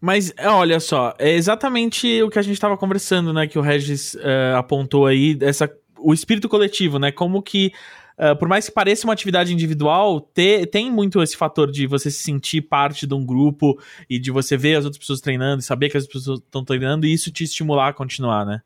[0.00, 3.46] Mas olha só, é exatamente o que a gente estava conversando, né?
[3.46, 5.70] Que o Regis uh, apontou aí, essa,
[6.04, 7.10] o espírito coletivo, né?
[7.10, 7.72] Como que,
[8.18, 12.10] uh, por mais que pareça uma atividade individual, te, tem muito esse fator de você
[12.10, 13.78] se sentir parte de um grupo
[14.08, 17.06] e de você ver as outras pessoas treinando e saber que as pessoas estão treinando
[17.06, 18.60] e isso te estimular a continuar, né?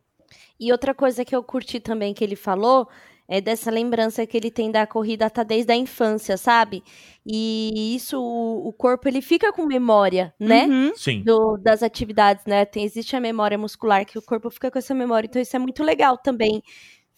[0.58, 2.88] E outra coisa que eu curti também que ele falou
[3.28, 6.82] é dessa lembrança que ele tem da corrida tá desde a infância, sabe?
[7.26, 10.64] E isso, o, corpo, ele fica com memória, né?
[10.64, 10.92] Uhum.
[10.96, 11.22] Sim.
[11.22, 12.64] Do, das atividades, né?
[12.64, 15.26] Tem, existe a memória muscular, que o corpo fica com essa memória.
[15.26, 16.62] Então, isso é muito legal também,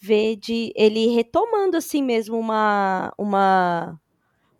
[0.01, 3.99] ver de ele retomando, assim mesmo, uma, uma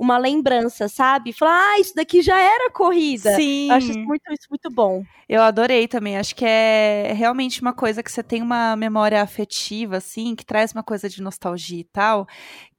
[0.02, 1.32] uma lembrança, sabe?
[1.32, 3.36] Falar, ah, isso daqui já era corrida.
[3.36, 3.70] Sim.
[3.70, 5.04] Eu acho isso muito, isso muito bom.
[5.30, 6.18] Eu adorei também.
[6.18, 10.74] Acho que é realmente uma coisa que você tem uma memória afetiva, assim, que traz
[10.74, 12.28] uma coisa de nostalgia e tal,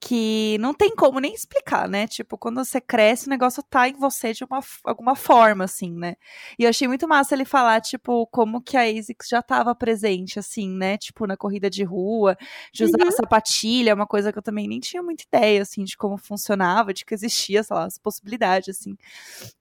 [0.05, 2.09] que não tem como nem explicar, né?
[2.09, 6.17] Tipo, quando você cresce, o negócio tá em você de uma, alguma forma, assim, né?
[6.59, 10.41] E eu achei muito massa ele falar, tipo, como que a ASICS já tava presente,
[10.41, 10.99] assim, né?
[10.99, 12.37] Tipo, na corrida de rua,
[12.73, 13.13] de usar uhum.
[13.13, 17.05] sapatilha, uma coisa que eu também nem tinha muita ideia, assim, de como funcionava, de
[17.05, 18.97] que existia, sei lá, as possibilidades, assim.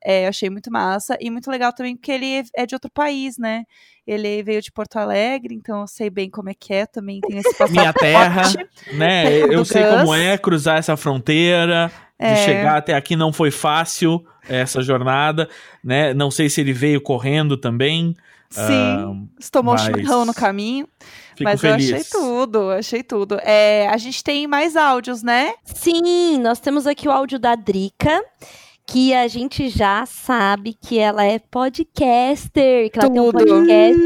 [0.04, 1.16] É, eu achei muito massa.
[1.22, 3.64] E muito legal também porque ele é de outro país, né?
[4.06, 7.38] Ele veio de Porto Alegre, então eu sei bem como é que é, também tem
[7.38, 7.72] esse passaporte.
[7.72, 8.44] Minha terra,
[8.94, 9.24] né?
[9.42, 12.34] Terra eu sei como é cruzar essa fronteira, é.
[12.34, 15.48] de chegar até aqui não foi fácil essa jornada,
[15.84, 16.14] né?
[16.14, 18.16] Não sei se ele veio correndo também.
[18.50, 19.84] Sim, uh, tomou mas...
[19.84, 20.88] um chimarrão no caminho.
[21.36, 21.90] Fico mas feliz.
[21.90, 23.40] eu achei tudo, achei tudo.
[23.42, 25.54] É, a gente tem mais áudios, né?
[25.64, 28.22] Sim, nós temos aqui o áudio da Drica
[28.92, 33.14] que a gente já sabe que ela é podcaster, que ela Tudo.
[33.14, 34.02] tem um podcast.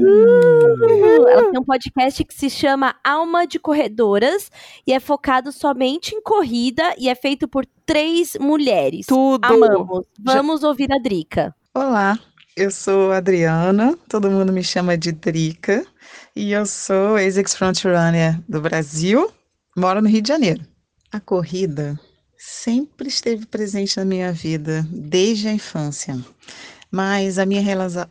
[0.00, 4.50] Uh, ela tem um podcast que se chama Alma de Corredoras
[4.86, 9.04] e é focado somente em corrida e é feito por três mulheres.
[9.04, 9.44] Tudo.
[9.44, 10.06] Amamos.
[10.18, 10.68] Vamos já...
[10.68, 11.54] ouvir a Drica.
[11.74, 12.18] Olá,
[12.56, 15.84] eu sou a Adriana, todo mundo me chama de Drica
[16.34, 19.30] e eu sou ASICS Frontrunner do Brasil,
[19.76, 20.62] moro no Rio de Janeiro.
[21.12, 22.00] A corrida
[22.48, 26.18] sempre esteve presente na minha vida, desde a infância.
[26.90, 27.62] Mas a minha,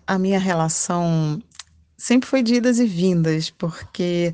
[0.05, 1.41] a minha relação
[1.97, 4.31] sempre foi de idas e vindas, porque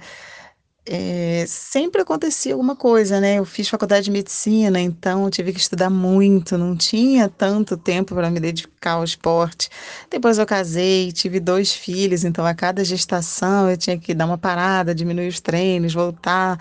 [0.85, 3.39] é, sempre acontecia alguma coisa, né?
[3.39, 8.29] Eu fiz faculdade de medicina, então tive que estudar muito, não tinha tanto tempo para
[8.29, 9.69] me dedicar ao esporte.
[10.11, 14.37] Depois eu casei, tive dois filhos, então a cada gestação eu tinha que dar uma
[14.37, 16.59] parada, diminuir os treinos, voltar.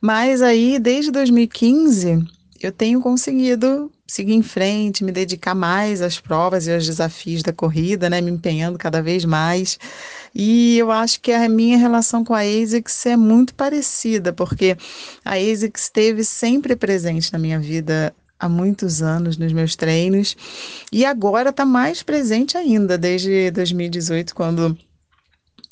[0.00, 6.66] Mas aí, desde 2015, eu tenho conseguido seguir em frente, me dedicar mais às provas
[6.66, 9.78] e aos desafios da corrida, né, me empenhando cada vez mais.
[10.34, 14.76] E eu acho que a minha relação com a ASICS é muito parecida, porque
[15.24, 20.36] a ASICS esteve sempre presente na minha vida há muitos anos nos meus treinos
[20.92, 24.76] e agora está mais presente ainda desde 2018, quando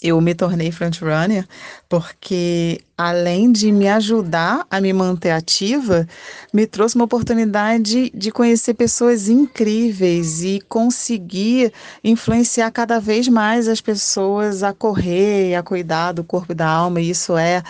[0.02, 1.46] eu me tornei frontrunner
[1.88, 6.06] porque, além de me ajudar a me manter ativa,
[6.52, 11.72] me trouxe uma oportunidade de conhecer pessoas incríveis e conseguir
[12.02, 17.00] influenciar cada vez mais as pessoas a correr, a cuidar do corpo e da alma.
[17.00, 17.62] E isso é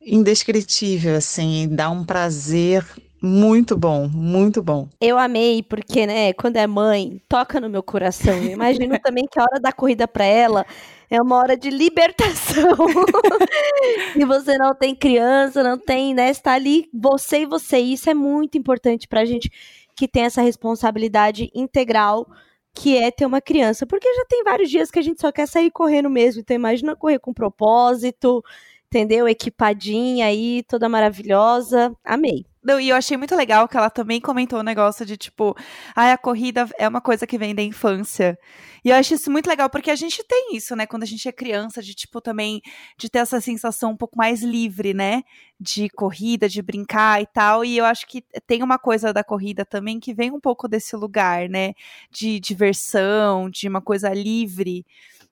[0.00, 2.84] indescritível, assim, dá um prazer
[3.22, 4.88] muito bom, muito bom.
[5.00, 8.34] Eu amei, porque, né, quando é mãe, toca no meu coração.
[8.38, 10.64] Eu imagino também que a hora da corrida para ela
[11.10, 12.76] é uma hora de libertação.
[14.16, 16.30] e você não tem criança, não tem, né?
[16.30, 17.78] Está ali você e você.
[17.80, 19.50] E isso é muito importante pra gente
[19.96, 22.26] que tem essa responsabilidade integral
[22.72, 23.84] que é ter uma criança.
[23.86, 26.40] Porque já tem vários dias que a gente só quer sair correndo mesmo.
[26.40, 28.42] Então imagina correr com propósito,
[28.90, 29.28] entendeu?
[29.28, 31.94] Equipadinha aí, toda maravilhosa.
[32.04, 32.44] Amei.
[32.62, 35.56] Não, e eu achei muito legal que ela também comentou o um negócio de tipo,
[35.96, 38.38] ah, a corrida é uma coisa que vem da infância.
[38.84, 41.26] E eu acho isso muito legal, porque a gente tem isso, né, quando a gente
[41.26, 42.60] é criança, de tipo também,
[42.98, 45.22] de ter essa sensação um pouco mais livre, né,
[45.58, 47.64] de corrida, de brincar e tal.
[47.64, 50.94] E eu acho que tem uma coisa da corrida também que vem um pouco desse
[50.96, 51.72] lugar, né,
[52.10, 54.84] de diversão, de uma coisa livre.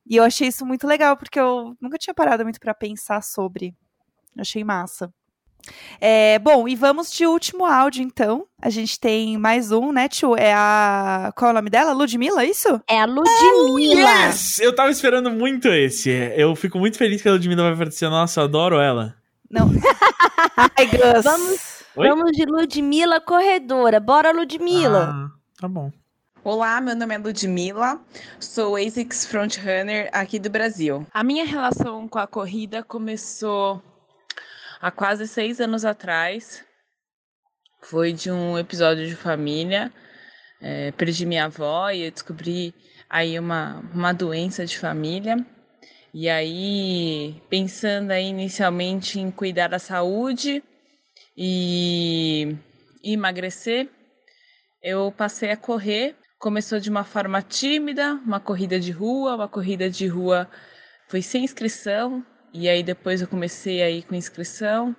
[0.09, 3.75] E eu achei isso muito legal, porque eu nunca tinha parado muito para pensar sobre.
[4.39, 5.13] Achei massa.
[6.01, 8.47] É, bom, e vamos de último áudio, então.
[8.61, 10.35] A gente tem mais um, né, tio?
[10.37, 11.33] É a.
[11.37, 11.93] Qual é o nome dela?
[11.93, 12.81] Ludmilla, é isso?
[12.89, 14.29] É a Ludmilla.
[14.29, 14.59] Yes!
[14.59, 16.11] Eu tava esperando muito esse.
[16.37, 18.09] Eu fico muito feliz que a Ludmilla vai aparecer.
[18.09, 19.15] Nossa, eu adoro ela.
[19.51, 19.71] Não.
[20.57, 21.25] Ai, Gus.
[21.25, 24.01] Vamos, vamos de Ludmilla Corredora.
[24.01, 25.11] Bora, Ludmilla.
[25.13, 25.31] Ah,
[25.61, 25.93] tá bom.
[26.45, 28.01] Olá, meu nome é Ludmilla,
[28.39, 31.05] sou ASICS Frontrunner aqui do Brasil.
[31.13, 33.83] A minha relação com a corrida começou
[34.81, 36.65] há quase seis anos atrás.
[37.83, 39.93] Foi de um episódio de família.
[40.61, 42.73] É, perdi minha avó e eu descobri
[43.11, 45.45] aí uma, uma doença de família.
[46.15, 50.63] E aí, pensando aí inicialmente em cuidar da saúde
[51.37, 52.57] e,
[53.03, 53.89] e emagrecer,
[54.81, 56.15] eu passei a correr.
[56.39, 60.49] Começou de uma forma tímida, uma corrida de rua, uma corrida de rua
[61.09, 62.25] foi sem inscrição,
[62.55, 64.95] e aí depois eu comecei aí com inscrição.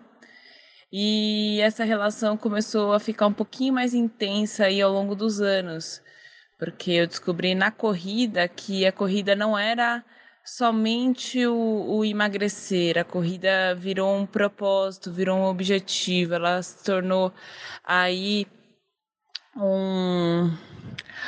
[0.92, 6.02] E essa relação começou a ficar um pouquinho mais intensa aí ao longo dos anos,
[6.58, 10.04] porque eu descobri na corrida que a corrida não era
[10.44, 17.32] somente o, o, emagrecer, a corrida virou um propósito, virou um objetivo, ela se tornou
[17.82, 18.46] aí
[19.62, 20.52] um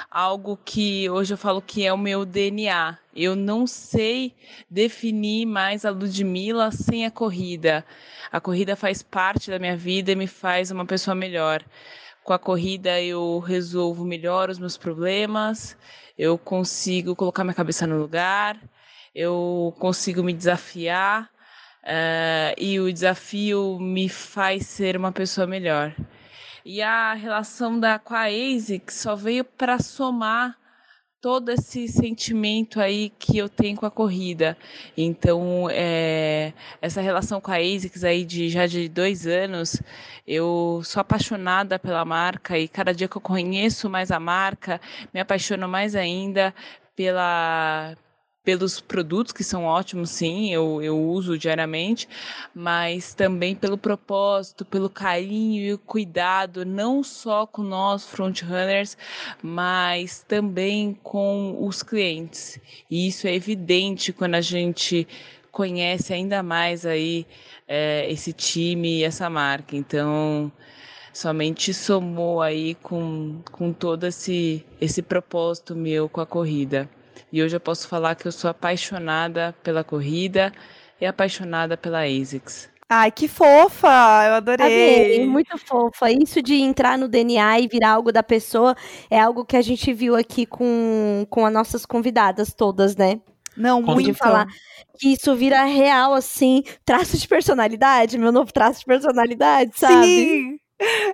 [0.10, 2.98] algo que hoje eu falo que é o meu DNA.
[3.16, 4.34] Eu não sei
[4.70, 7.86] definir mais a Ludmilla sem a corrida.
[8.32, 11.64] A corrida faz parte da minha vida e me faz uma pessoa melhor.
[12.24, 15.76] Com a corrida eu resolvo melhor os meus problemas,
[16.18, 18.60] eu consigo colocar minha cabeça no lugar,
[19.14, 21.24] eu consigo me desafiar
[21.84, 25.96] uh, e o desafio me faz ser uma pessoa melhor.
[26.66, 30.58] E a relação da com a ASIC só veio para somar
[31.22, 34.58] todo esse sentimento aí que eu tenho com a corrida.
[34.98, 36.52] Então, é,
[36.82, 39.82] essa relação com a ASICS aí de já de dois anos,
[40.28, 44.82] eu sou apaixonada pela marca e cada dia que eu conheço mais a marca,
[45.14, 46.54] me apaixono mais ainda
[46.96, 47.96] pela
[48.44, 52.08] pelos produtos que são ótimos, sim, eu, eu uso diariamente,
[52.56, 58.98] mas também pelo propósito, pelo carinho e o cuidado, não só com nós frontrunners,
[59.44, 62.60] mas também com os clientes.
[62.90, 65.08] E isso é evidente quando a gente
[65.52, 67.28] conhece ainda mais aí
[67.68, 69.76] é, esse time e essa marca.
[69.76, 70.52] Então,
[71.14, 76.90] somente somou aí com, com todo esse, esse propósito meu com a corrida.
[77.32, 80.52] E hoje eu posso falar que eu sou apaixonada pela corrida
[81.00, 82.70] e apaixonada pela ASICS.
[82.90, 83.88] Ai, que fofa!
[84.28, 85.16] Eu adorei.
[85.16, 86.12] Amei, muito fofa.
[86.12, 88.76] Isso de entrar no DNA e virar algo da pessoa
[89.10, 93.22] é algo que a gente viu aqui com, com as nossas convidadas todas, né?
[93.56, 94.18] Não, Pode muito.
[94.18, 94.46] falar
[95.00, 100.06] que isso vira real, assim, traço de personalidade, meu novo traço de personalidade, sabe?
[100.06, 100.61] Sim!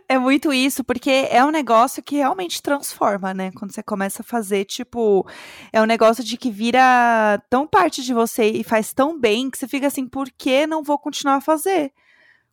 [0.07, 3.51] É muito isso, porque é um negócio que realmente transforma, né?
[3.51, 5.27] Quando você começa a fazer, tipo,
[5.73, 9.57] é um negócio de que vira tão parte de você e faz tão bem que
[9.57, 11.91] você fica assim, por que não vou continuar a fazer?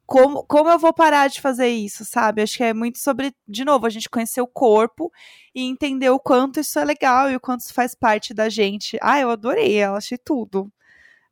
[0.07, 2.43] Como, como eu vou parar de fazer isso, sabe?
[2.43, 5.11] Acho que é muito sobre, de novo, a gente conhecer o corpo
[5.55, 8.99] e entender o quanto isso é legal e o quanto isso faz parte da gente.
[9.01, 10.71] Ah, eu adorei ela, achei tudo.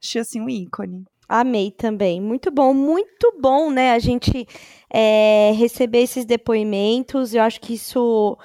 [0.03, 1.05] Achei assim um ícone.
[1.33, 2.21] Amei também.
[2.21, 3.93] Muito bom, muito bom, né?
[3.93, 4.47] A gente
[4.93, 7.33] é, receber esses depoimentos.
[7.33, 8.37] Eu acho que isso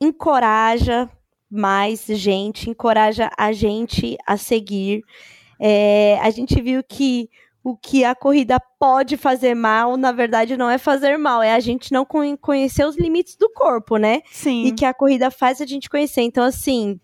[0.00, 1.10] encoraja
[1.50, 5.02] mais gente, encoraja a gente a seguir.
[5.58, 7.28] É, a gente viu que
[7.64, 11.60] o que a corrida pode fazer mal, na verdade, não é fazer mal, é a
[11.60, 12.06] gente não
[12.40, 14.22] conhecer os limites do corpo, né?
[14.30, 14.66] Sim.
[14.66, 16.22] E que a corrida faz a gente conhecer.
[16.22, 16.98] Então, assim,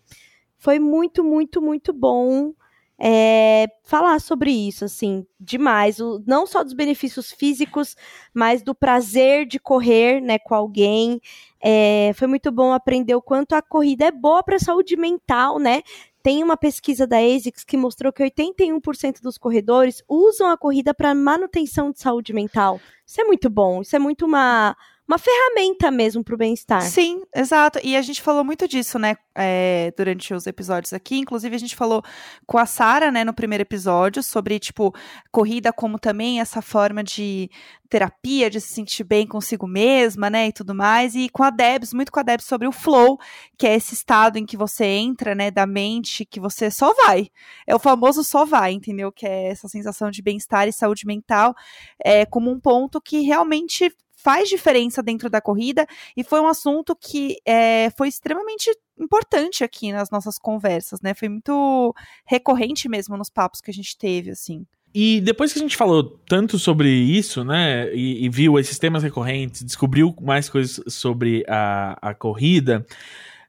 [0.57, 2.53] foi muito, muito, muito bom
[2.99, 5.99] é, falar sobre isso, assim, demais.
[5.99, 7.95] O, não só dos benefícios físicos,
[8.33, 11.21] mas do prazer de correr, né, com alguém.
[11.61, 15.59] É, foi muito bom aprender o quanto a corrida é boa para a saúde mental,
[15.59, 15.83] né?
[16.23, 21.15] Tem uma pesquisa da ASICS que mostrou que 81% dos corredores usam a corrida para
[21.15, 22.81] manutenção de saúde mental.
[23.05, 24.75] Isso é muito bom, isso é muito uma,
[25.07, 26.81] uma ferramenta mesmo para o bem-estar.
[26.81, 27.79] Sim, exato.
[27.81, 31.17] E a gente falou muito disso, né, é, durante os episódios aqui.
[31.17, 32.03] Inclusive, a gente falou
[32.45, 34.93] com a Sara, né, no primeiro episódio, sobre, tipo,
[35.31, 37.49] corrida como também essa forma de
[37.89, 41.15] terapia, de se sentir bem consigo mesma, né, e tudo mais.
[41.15, 43.17] E com a Debs, muito com a Debs sobre o flow,
[43.57, 47.29] que é esse estado em que você entra, né, da mente, que você só vai.
[47.65, 49.09] É o famoso só vai, entendeu?
[49.09, 51.55] Que é essa sensação de bem-estar e saúde mental,
[52.03, 53.89] é, como um ponto que realmente
[54.27, 58.69] faz diferença dentro da corrida e foi um assunto que é, foi extremamente
[58.99, 61.13] importante aqui nas nossas conversas, né?
[61.13, 64.65] Foi muito recorrente mesmo nos papos que a gente teve, assim.
[64.93, 69.01] E depois que a gente falou tanto sobre isso, né, e, e viu esses temas
[69.01, 72.85] recorrentes, descobriu mais coisas sobre a, a corrida,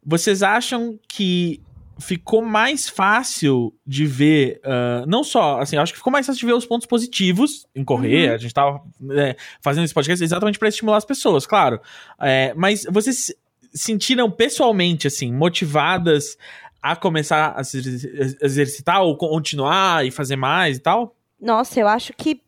[0.06, 1.60] vocês acham que
[1.98, 6.46] ficou mais fácil de ver, uh, não só, assim, acho que ficou mais fácil de
[6.46, 8.34] ver os pontos positivos em correr, uhum.
[8.34, 11.80] a gente tava né, fazendo esse podcast exatamente para estimular as pessoas, claro,
[12.20, 13.34] é, mas vocês
[13.74, 16.38] sentiram pessoalmente, assim, motivadas
[16.80, 17.78] a começar a se
[18.40, 21.16] exercitar ou continuar e fazer mais e tal?
[21.40, 22.40] Nossa, eu acho que,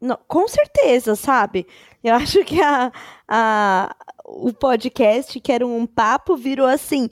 [0.00, 1.66] não, com certeza, sabe?
[2.04, 2.92] Eu acho que a,
[3.26, 3.96] a,
[4.26, 7.08] o podcast, que era um papo, virou assim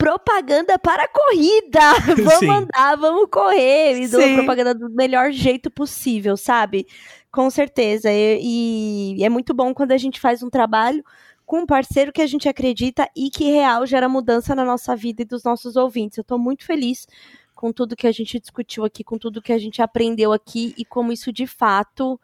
[0.00, 1.92] propaganda para corrida.
[2.16, 2.48] Vamos Sim.
[2.48, 4.00] andar, vamos correr.
[4.00, 6.86] E dou propaganda do melhor jeito possível, sabe?
[7.30, 8.10] Com certeza.
[8.10, 11.04] E, e, é muito bom quando a gente faz um trabalho
[11.44, 15.20] com um parceiro que a gente acredita e que real gera mudança na nossa vida
[15.20, 16.16] e dos nossos ouvintes.
[16.16, 17.06] Eu tô muito feliz
[17.54, 20.84] com tudo que a gente discutiu aqui, com tudo que a gente aprendeu aqui e
[20.84, 22.18] como isso de fato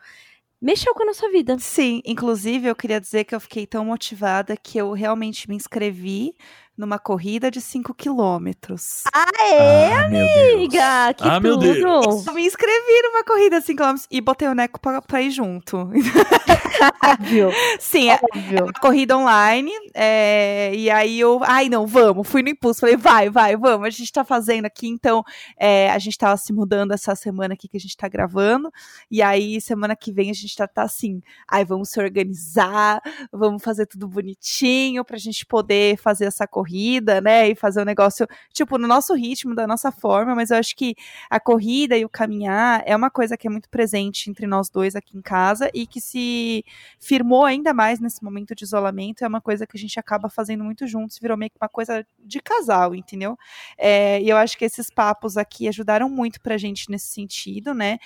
[0.61, 1.59] mexeu com a nossa vida.
[1.59, 6.35] Sim, inclusive eu queria dizer que eu fiquei tão motivada que eu realmente me inscrevi
[6.77, 9.05] numa corrida de 5 quilômetros.
[9.13, 11.15] Aê, ah, amiga!
[11.15, 11.43] Que ah, tudo!
[11.43, 12.27] Meu Deus.
[12.27, 15.31] Eu me inscrevi numa corrida de 5 quilômetros e botei o Neco pra, pra ir
[15.31, 15.89] junto.
[17.03, 17.51] Óbvio.
[17.81, 18.59] Sim, é, Óbvio.
[18.59, 19.73] é uma corrida online.
[19.95, 22.81] É, e aí eu, ai não, vamos, fui no impulso.
[22.81, 23.87] Falei, vai, vai, vamos.
[23.87, 25.25] A gente tá fazendo aqui, então
[25.59, 28.71] é, a gente tava se mudando essa semana aqui que a gente tá gravando.
[29.11, 33.01] E aí, semana que vem, a gente tá, tá assim, ai, vamos se organizar,
[33.33, 37.49] vamos fazer tudo bonitinho pra gente poder fazer essa corrida corrida, né?
[37.49, 40.75] E fazer o um negócio, tipo, no nosso ritmo, da nossa forma, mas eu acho
[40.75, 40.95] que
[41.31, 44.97] a corrida e o caminhar é uma coisa que é muito presente entre nós dois
[44.97, 46.65] aqui em casa e que se
[46.99, 49.25] firmou ainda mais nesse momento de isolamento.
[49.25, 52.05] É uma coisa que a gente acaba fazendo muito juntos, virou meio que uma coisa
[52.19, 53.39] de casal, entendeu?
[53.79, 57.99] É, e eu acho que esses papos aqui ajudaram muito pra gente nesse sentido, né?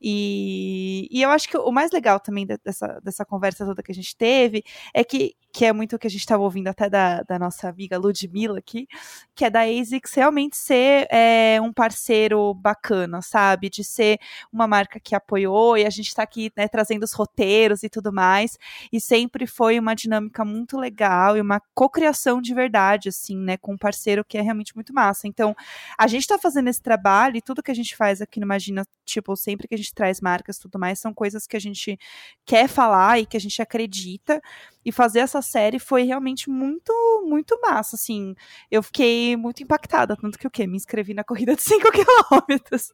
[0.00, 3.94] E, e eu acho que o mais legal também dessa, dessa conversa toda que a
[3.94, 4.62] gente teve
[4.94, 7.68] é que que é muito o que a gente estava ouvindo até da, da nossa
[7.68, 8.86] amiga Ludmilla aqui,
[9.34, 13.68] que é da ASICS realmente ser é, um parceiro bacana, sabe?
[13.68, 14.20] De ser
[14.52, 18.12] uma marca que apoiou e a gente está aqui né, trazendo os roteiros e tudo
[18.12, 18.56] mais.
[18.92, 23.56] E sempre foi uma dinâmica muito legal e uma cocriação de verdade, assim, né?
[23.56, 25.26] Com um parceiro que é realmente muito massa.
[25.26, 25.56] Então,
[25.98, 28.86] a gente está fazendo esse trabalho e tudo que a gente faz aqui no Imagina,
[29.04, 31.98] tipo, sempre que a gente traz marcas e tudo mais, são coisas que a gente
[32.46, 34.40] quer falar e que a gente acredita.
[34.84, 36.92] E fazer essa série foi realmente muito,
[37.26, 38.34] muito massa, assim.
[38.70, 40.66] Eu fiquei muito impactada, tanto que o quê?
[40.66, 42.92] Me inscrevi na corrida de 5 quilômetros.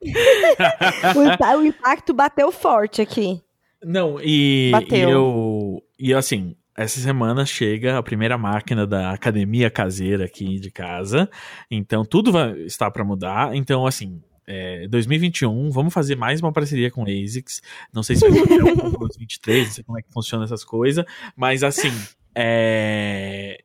[1.58, 3.40] o, impacto bateu forte aqui.
[3.82, 5.82] Não, e, e eu.
[5.98, 11.28] E assim, essa semana chega a primeira máquina da academia caseira aqui de casa.
[11.70, 13.54] Então tudo vai estar para mudar.
[13.54, 17.62] Então, assim, é, 2021, vamos fazer mais uma parceria com ASICS.
[17.92, 21.04] Não sei se vai ser o 2023, não sei como é que funciona essas coisas,
[21.36, 21.92] mas assim,
[22.34, 23.62] é,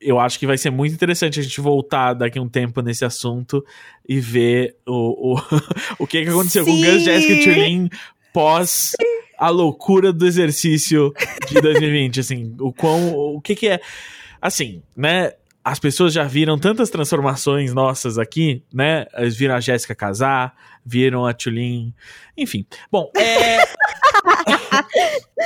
[0.00, 3.04] eu acho que vai ser muito interessante a gente voltar daqui a um tempo nesse
[3.04, 3.64] assunto
[4.06, 5.40] e ver o, o,
[5.98, 6.70] o que, que aconteceu Sim.
[6.70, 7.88] com Gus, Jessica e Tulin
[8.32, 8.92] pós
[9.38, 11.12] a loucura do exercício
[11.48, 13.80] de 2020, assim, o quão, o que que é,
[14.40, 15.32] assim, né,
[15.64, 19.06] as pessoas já viram tantas transformações nossas aqui, né?
[19.16, 20.54] Eles viram a Jéssica casar,
[20.84, 21.94] viram a Tulin,
[22.36, 22.66] enfim.
[22.92, 23.64] Bom, é.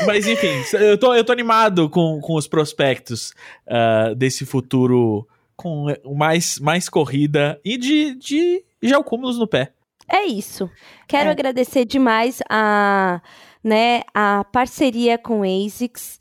[0.05, 3.33] Mas enfim, eu tô, eu tô animado com, com os prospectos
[3.69, 9.73] uh, desse futuro com mais, mais corrida e de, de geocúmulos no pé.
[10.09, 10.69] É isso.
[11.07, 11.33] Quero é.
[11.33, 13.21] agradecer demais a,
[13.63, 16.19] né, a parceria com ASICS.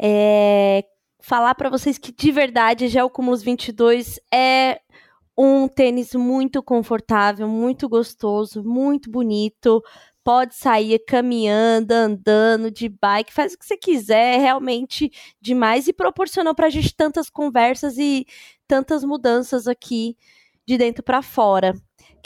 [0.00, 0.84] É,
[1.28, 4.80] falar para vocês que de verdade o Cumulus 22 é
[5.36, 9.82] um tênis muito confortável, muito gostoso, muito bonito.
[10.24, 15.10] Pode sair caminhando, andando, de bike, faz o que você quiser, é realmente
[15.40, 18.26] demais e proporcionou para a gente tantas conversas e
[18.66, 20.16] tantas mudanças aqui
[20.66, 21.74] de dentro para fora.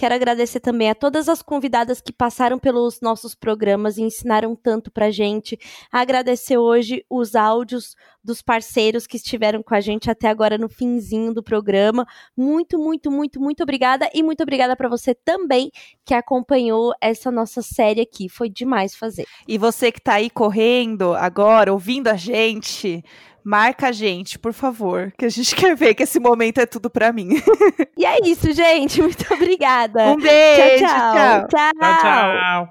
[0.02, 4.90] Quero agradecer também a todas as convidadas que passaram pelos nossos programas e ensinaram tanto
[4.90, 5.56] pra gente.
[5.92, 7.94] Agradecer hoje os áudios
[8.24, 12.04] dos parceiros que estiveram com a gente até agora no finzinho do programa.
[12.36, 15.70] Muito, muito, muito, muito obrigada e muito obrigada para você também
[16.04, 18.28] que acompanhou essa nossa série aqui.
[18.28, 19.24] Foi demais fazer.
[19.46, 23.04] E você que tá aí correndo agora, ouvindo a gente,
[23.44, 26.90] marca a gente, por favor, que a gente quer ver que esse momento é tudo
[26.90, 27.30] para mim.
[27.96, 29.00] e é isso, gente.
[29.00, 30.12] Muito obrigada.
[30.12, 30.84] Um beijo.
[30.84, 31.48] Tchau, tchau.
[31.48, 32.68] Tchau, tchau.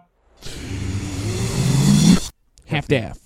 [2.71, 3.20] Half-Death.